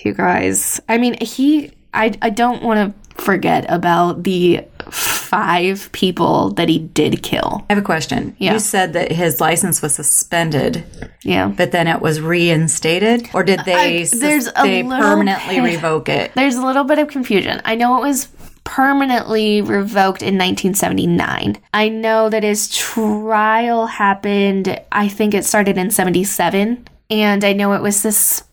[0.05, 6.51] you guys, I mean, he, I, I don't want to forget about the five people
[6.55, 7.65] that he did kill.
[7.71, 8.35] I have a question.
[8.39, 8.55] Yeah.
[8.55, 10.85] You said that his license was suspended,
[11.23, 11.49] Yeah.
[11.49, 13.75] but then it was reinstated, or did they?
[14.01, 16.33] I- sus- there's a they permanently bit- revoke it.
[16.35, 17.61] There's a little bit of confusion.
[17.65, 18.29] I know it was
[18.65, 21.59] permanently revoked in 1979.
[21.75, 27.73] I know that his trial happened, I think it started in 77, and I know
[27.73, 28.49] it was suspended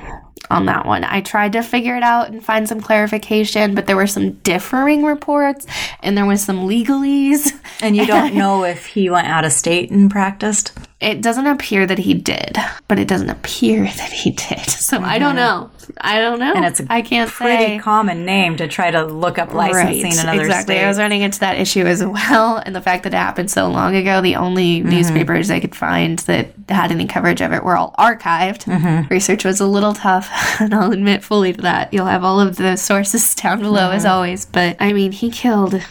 [0.49, 1.03] on that one.
[1.03, 5.03] I tried to figure it out and find some clarification, but there were some differing
[5.03, 5.65] reports
[6.01, 7.57] and there was some legalese.
[7.81, 10.77] And you don't know if he went out of state and practiced.
[11.01, 14.61] It doesn't appear that he did, but it doesn't appear that he did.
[14.69, 15.69] So I don't know.
[15.99, 16.45] I don't know.
[16.47, 16.57] Mm-hmm.
[16.57, 17.79] And it's a I can't Pretty say.
[17.79, 20.79] common name to try to look up licensing in other exactly.
[20.79, 23.67] I was running into that issue as well, and the fact that it happened so
[23.67, 24.21] long ago.
[24.21, 24.89] The only Mm-hmm.
[24.89, 28.63] newspapers I could find that had any coverage of it were all archived.
[28.63, 29.07] Mm-hmm.
[29.13, 30.29] Research was a little tough,
[30.61, 31.93] and I'll admit fully to that.
[31.93, 33.97] You'll have all of the sources down below Mm-hmm.
[33.97, 34.45] as always.
[34.45, 35.81] But I mean, he killed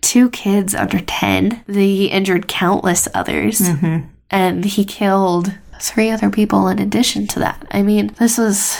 [0.00, 1.62] two kids under ten.
[1.72, 4.08] He injured countless others, Mm-hmm.
[4.32, 7.66] And he killed three other people in addition to that.
[7.70, 8.78] I mean, this was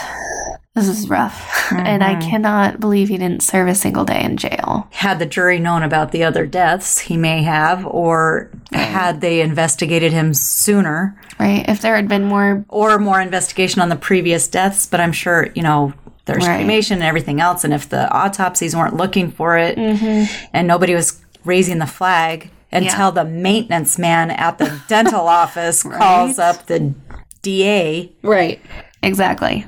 [0.75, 1.51] this is rough.
[1.71, 2.29] And I mm-hmm.
[2.29, 4.87] cannot believe he didn't serve a single day in jail.
[4.91, 10.11] Had the jury known about the other deaths, he may have, or had they investigated
[10.11, 11.67] him sooner, Right?
[11.67, 14.85] If there had been more or more investigation on the previous deaths.
[14.85, 15.93] But I'm sure, you know,
[16.25, 16.57] there's Right.
[16.57, 17.63] cremation and everything else.
[17.63, 20.47] And if the autopsies weren't looking for it mm-hmm.
[20.53, 26.39] and nobody was raising the flag until the maintenance man at the dental office calls
[26.39, 26.93] up the
[27.41, 28.61] DA, Right.
[29.01, 29.65] Exactly.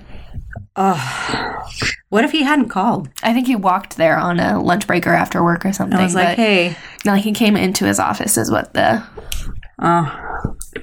[2.09, 3.09] what if he hadn't called?
[3.23, 5.97] I think he walked there on a lunch break or after work or something.
[5.97, 6.75] I was like, hey,
[7.05, 9.03] No, he came into his office, is what the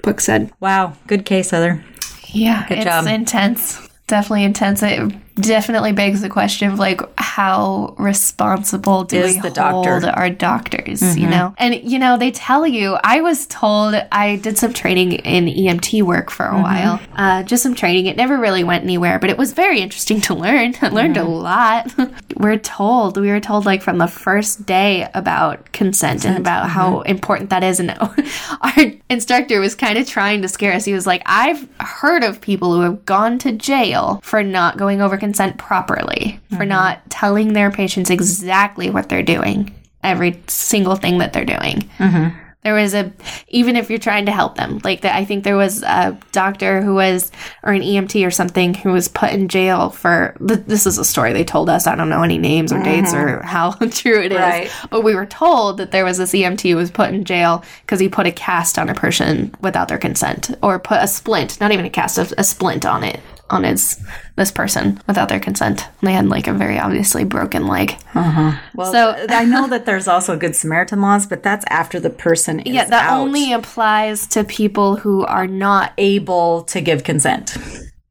[0.03, 0.51] book said.
[0.61, 1.83] wow, good case, Heather.
[2.29, 3.07] Yeah, it's job.
[3.07, 3.89] intense.
[4.07, 4.83] Definitely intense.
[4.83, 10.01] It definitely begs the question of like, how responsible do Is we the doctor?
[10.01, 11.01] hold our doctors?
[11.16, 11.30] You mm-hmm.
[11.30, 12.99] know, and you know they tell you.
[13.03, 16.62] I was told I did some training in EMT work for a mm-hmm.
[16.62, 17.01] while.
[17.14, 18.07] Uh, just some training.
[18.07, 20.74] It never really went anywhere, but it was very interesting to learn.
[20.83, 21.30] I learned a mm-hmm.
[21.30, 21.95] lot.
[22.37, 27.01] we're told we were told like from the first day about consent, and about how
[27.03, 27.80] important that is.
[27.80, 27.91] And
[28.61, 30.85] our instructor was kind of trying to scare us.
[30.85, 35.01] He was like, "I've heard of people who have gone to jail for not going
[35.01, 36.68] over consent properly, for mm-hmm.
[36.68, 42.39] not telling their patients exactly what they're doing, every single thing that they're doing." Mm-hmm.
[42.62, 43.12] There was a,
[43.49, 45.16] even if you're trying to help them, like that.
[45.16, 47.33] I think there was a doctor who was,
[47.64, 50.37] or an EMT or something, who was put in jail for.
[50.39, 51.89] This is a story they told us.
[51.89, 53.47] I don't know any names or dates or mm-hmm.
[53.47, 54.70] how true it is, Right.
[54.91, 57.99] but we were told that there was this EMT who was put in jail because
[57.99, 61.73] he put a cast on a person without their consent, or put a splint, not
[61.73, 63.18] even a cast, a, a splint on it
[63.53, 64.01] on his
[64.37, 65.87] this person without their consent.
[66.01, 67.97] And they had like a very obviously broken leg.
[68.15, 68.59] Uh-huh.
[68.75, 72.61] Well, So- I know that there's also good Samaritan laws, but that's after the person
[72.61, 77.57] is Yeah, that out, only applies to people who are not able to give consent.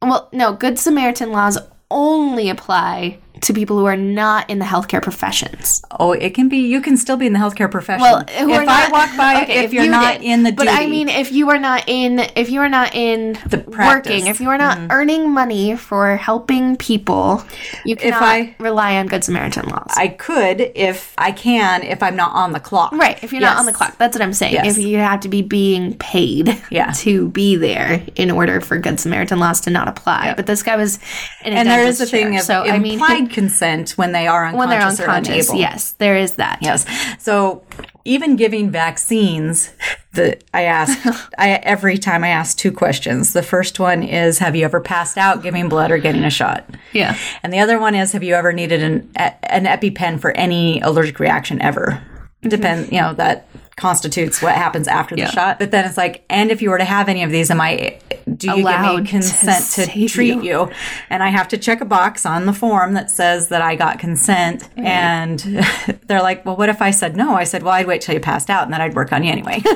[0.01, 1.57] Well, no, Good Samaritan laws
[1.89, 5.81] only apply to people who are not in the healthcare professions.
[5.99, 6.57] Oh, it can be.
[6.57, 8.01] You can still be in the healthcare profession.
[8.01, 10.23] Well, who if are I walk by, okay, if, you're you not did.
[10.23, 12.93] in the But duty, I mean, if you are not in, if you are not
[12.93, 14.11] in The practice.
[14.11, 14.91] working, if you are not mm-hmm.
[14.91, 17.43] earning money for helping people,
[17.85, 19.91] you cannot I- rely on Good Samaritan laws.
[19.97, 22.91] I could if I can if I'm not on the clock.
[22.91, 24.53] Right, if you're not on the clock, that's what I'm saying.
[24.53, 24.77] Yes.
[24.77, 26.91] If you have to be being paid Yeah.
[26.97, 30.33] to be there in order for Good Samaritan laws to not apply.
[30.35, 30.99] But this guy was
[31.43, 34.45] And there is a the thing of so I mean, implied consent when they are
[34.45, 35.61] unconscious when they're or unconscious, unable.
[35.61, 36.59] yes, there is that.
[36.61, 36.85] Yes.
[37.19, 37.63] So
[38.05, 39.71] even giving vaccines,
[40.13, 40.97] the I ask
[41.37, 43.33] I every time I ask two questions.
[43.33, 46.69] The first one is have you ever passed out giving blood or getting a shot?
[46.93, 47.17] Yeah.
[47.43, 51.19] And the other one is have you ever needed an an EpiPen for any allergic
[51.19, 52.01] reaction ever?
[52.41, 52.49] Mm-hmm.
[52.49, 53.47] Depend, you know, that
[53.81, 55.31] constitutes what happens after the Yeah.
[55.31, 55.57] shot.
[55.59, 57.97] But then it's like, and if you were to have any of these, am I
[58.37, 60.43] do you give me consent to, save treat you.
[60.43, 60.71] you?
[61.09, 63.97] And I have to check a box on the form that says that I got
[63.97, 64.69] consent.
[64.77, 65.39] And
[66.07, 67.33] they're like, well, what if I said no?
[67.33, 69.31] I said, well, I'd wait till you passed out and then I'd work on you
[69.31, 69.61] anyway.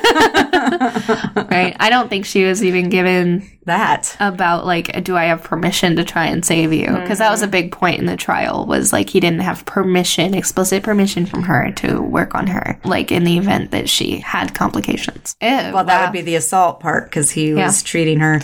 [1.36, 1.76] Right.
[1.80, 4.16] I don't think she was even given that.
[4.20, 6.88] about like, do I have permission to try and save you?
[6.88, 7.52] Because that was a mm-hmm.
[7.52, 11.72] big point in the trial was like he didn't have permission, explicit permission from her
[11.74, 15.36] to work on her, like in the event that she had complications.
[15.42, 18.42] Ew, Well, that would be the assault part because he was treating her,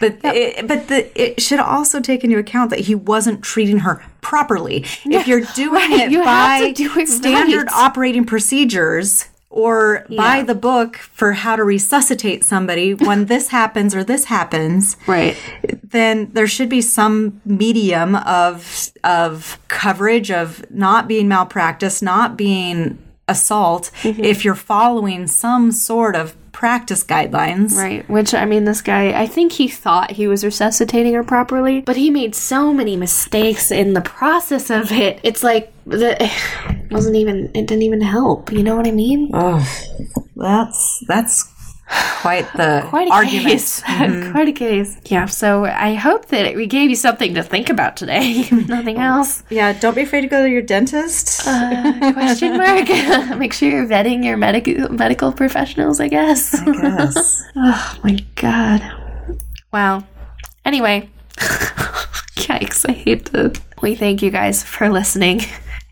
[0.00, 4.02] but it, but the, it should also take into account that he wasn't treating her
[4.20, 4.84] properly.
[5.04, 6.00] if you're doing right.
[6.00, 7.74] it You by do it standard right.
[7.74, 14.02] operating procedures or by the book for how to resuscitate somebody when this happens or
[14.02, 15.36] this happens, right.
[15.84, 22.98] then there should be some medium of of coverage of not being malpractice, not being
[23.28, 24.24] assault mm-hmm.
[24.24, 26.34] if you're following some sort of
[26.64, 27.76] practice guidelines.
[27.76, 31.82] Right, which I mean, this guy, I think he thought he was resuscitating her properly,
[31.82, 35.20] but he made so many mistakes in the process of it.
[35.22, 38.50] It's like the it wasn't even it didn't even help.
[38.50, 39.28] You know what I mean?
[40.36, 41.42] That's that's
[42.20, 43.46] quite the Quite a argument.
[43.46, 43.82] case.
[43.94, 44.32] Mm-hmm.
[44.32, 44.98] Quite a case.
[45.04, 45.26] Yeah.
[45.26, 48.48] So I hope that we gave you something to think about today.
[48.50, 49.18] Nothing oh.
[49.18, 49.42] else.
[49.50, 51.46] Yeah, don't be afraid to go to your dentist.
[51.46, 52.88] Uh, question mark.
[53.38, 56.00] Make sure you're vetting your medical medical professionals.
[56.00, 56.60] I guess.
[56.66, 57.42] yes.
[57.56, 58.82] Oh my god.
[59.72, 60.04] Wow.
[60.64, 61.08] Anyway,
[62.36, 62.84] yikes.
[62.88, 63.52] I hate to.
[63.80, 65.42] We thank you guys for listening,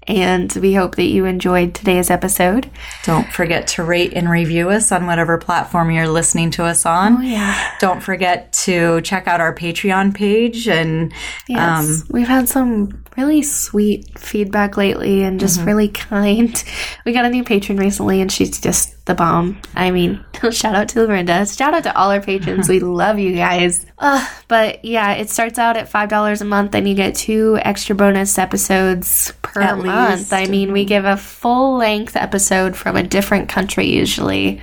[0.09, 2.71] and we hope that you enjoyed today's episode.
[3.05, 7.19] Don't forget to rate and review us on whatever platform you're listening to us on.
[7.19, 7.75] Oh, yeah.
[7.81, 11.13] Don't forget to check out our Patreon page and
[11.49, 12.03] Yes.
[12.03, 15.67] Um, We've had some really sweet feedback lately and just mm-hmm.
[15.67, 16.65] really kind.
[17.05, 19.61] We got a new patron recently, and she's just the bomb.
[19.75, 21.45] I mean, shout out to Lorinda.
[21.47, 22.69] Shout out to all our patrons.
[22.69, 23.85] we love you guys.
[23.99, 27.95] Uh, but yeah, it starts out at $5 a month and you get two extra
[27.95, 30.21] bonus episodes per At month.
[30.21, 30.33] least.
[30.33, 34.61] I mean, we give a full length episode from a different country usually.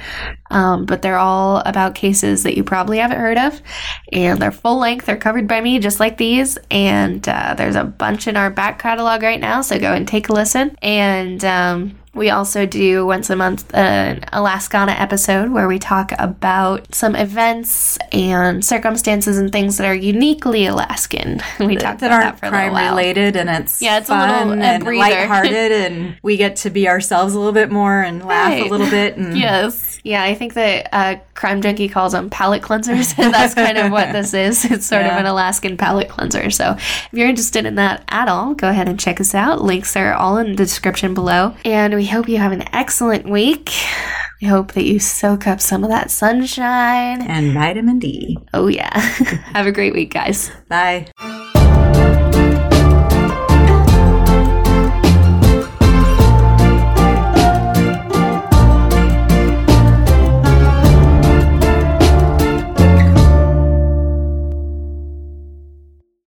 [0.51, 3.61] Um, but they're all about cases that you probably haven't heard of.
[4.11, 5.05] And they're full length.
[5.05, 6.57] They're covered by me, just like these.
[6.71, 9.61] And uh, there's a bunch in our back catalog right now.
[9.61, 10.75] So go and take a listen.
[10.81, 16.93] And um, we also do once a month an Alaskana episode where we talk about
[16.93, 21.41] some events and circumstances and things that are uniquely Alaskan.
[21.59, 24.13] We talk that about aren't that for a crime related and it's Yeah, it's a
[24.13, 24.99] fun little, uh, and breather.
[24.99, 28.65] lighthearted and we get to be ourselves a little bit more and laugh Right.
[28.65, 29.99] a little bit and Yes.
[30.03, 33.13] Yeah, I think that uh, Crime Junkie calls them palate cleansers.
[33.19, 34.63] and That's kind of what this is.
[34.65, 36.49] It's sort of an Alaskan palate cleanser.
[36.49, 39.61] So if you're interested in that at all, go ahead and check us out.
[39.61, 41.53] Links are all in the description below.
[41.65, 43.73] And we hope you have an excellent week.
[44.41, 47.21] We hope that you soak up some of that sunshine.
[47.21, 48.37] and vitamin D.
[48.53, 48.97] Oh, yeah.
[48.99, 50.49] have a great week, guys.
[50.69, 51.07] Bye.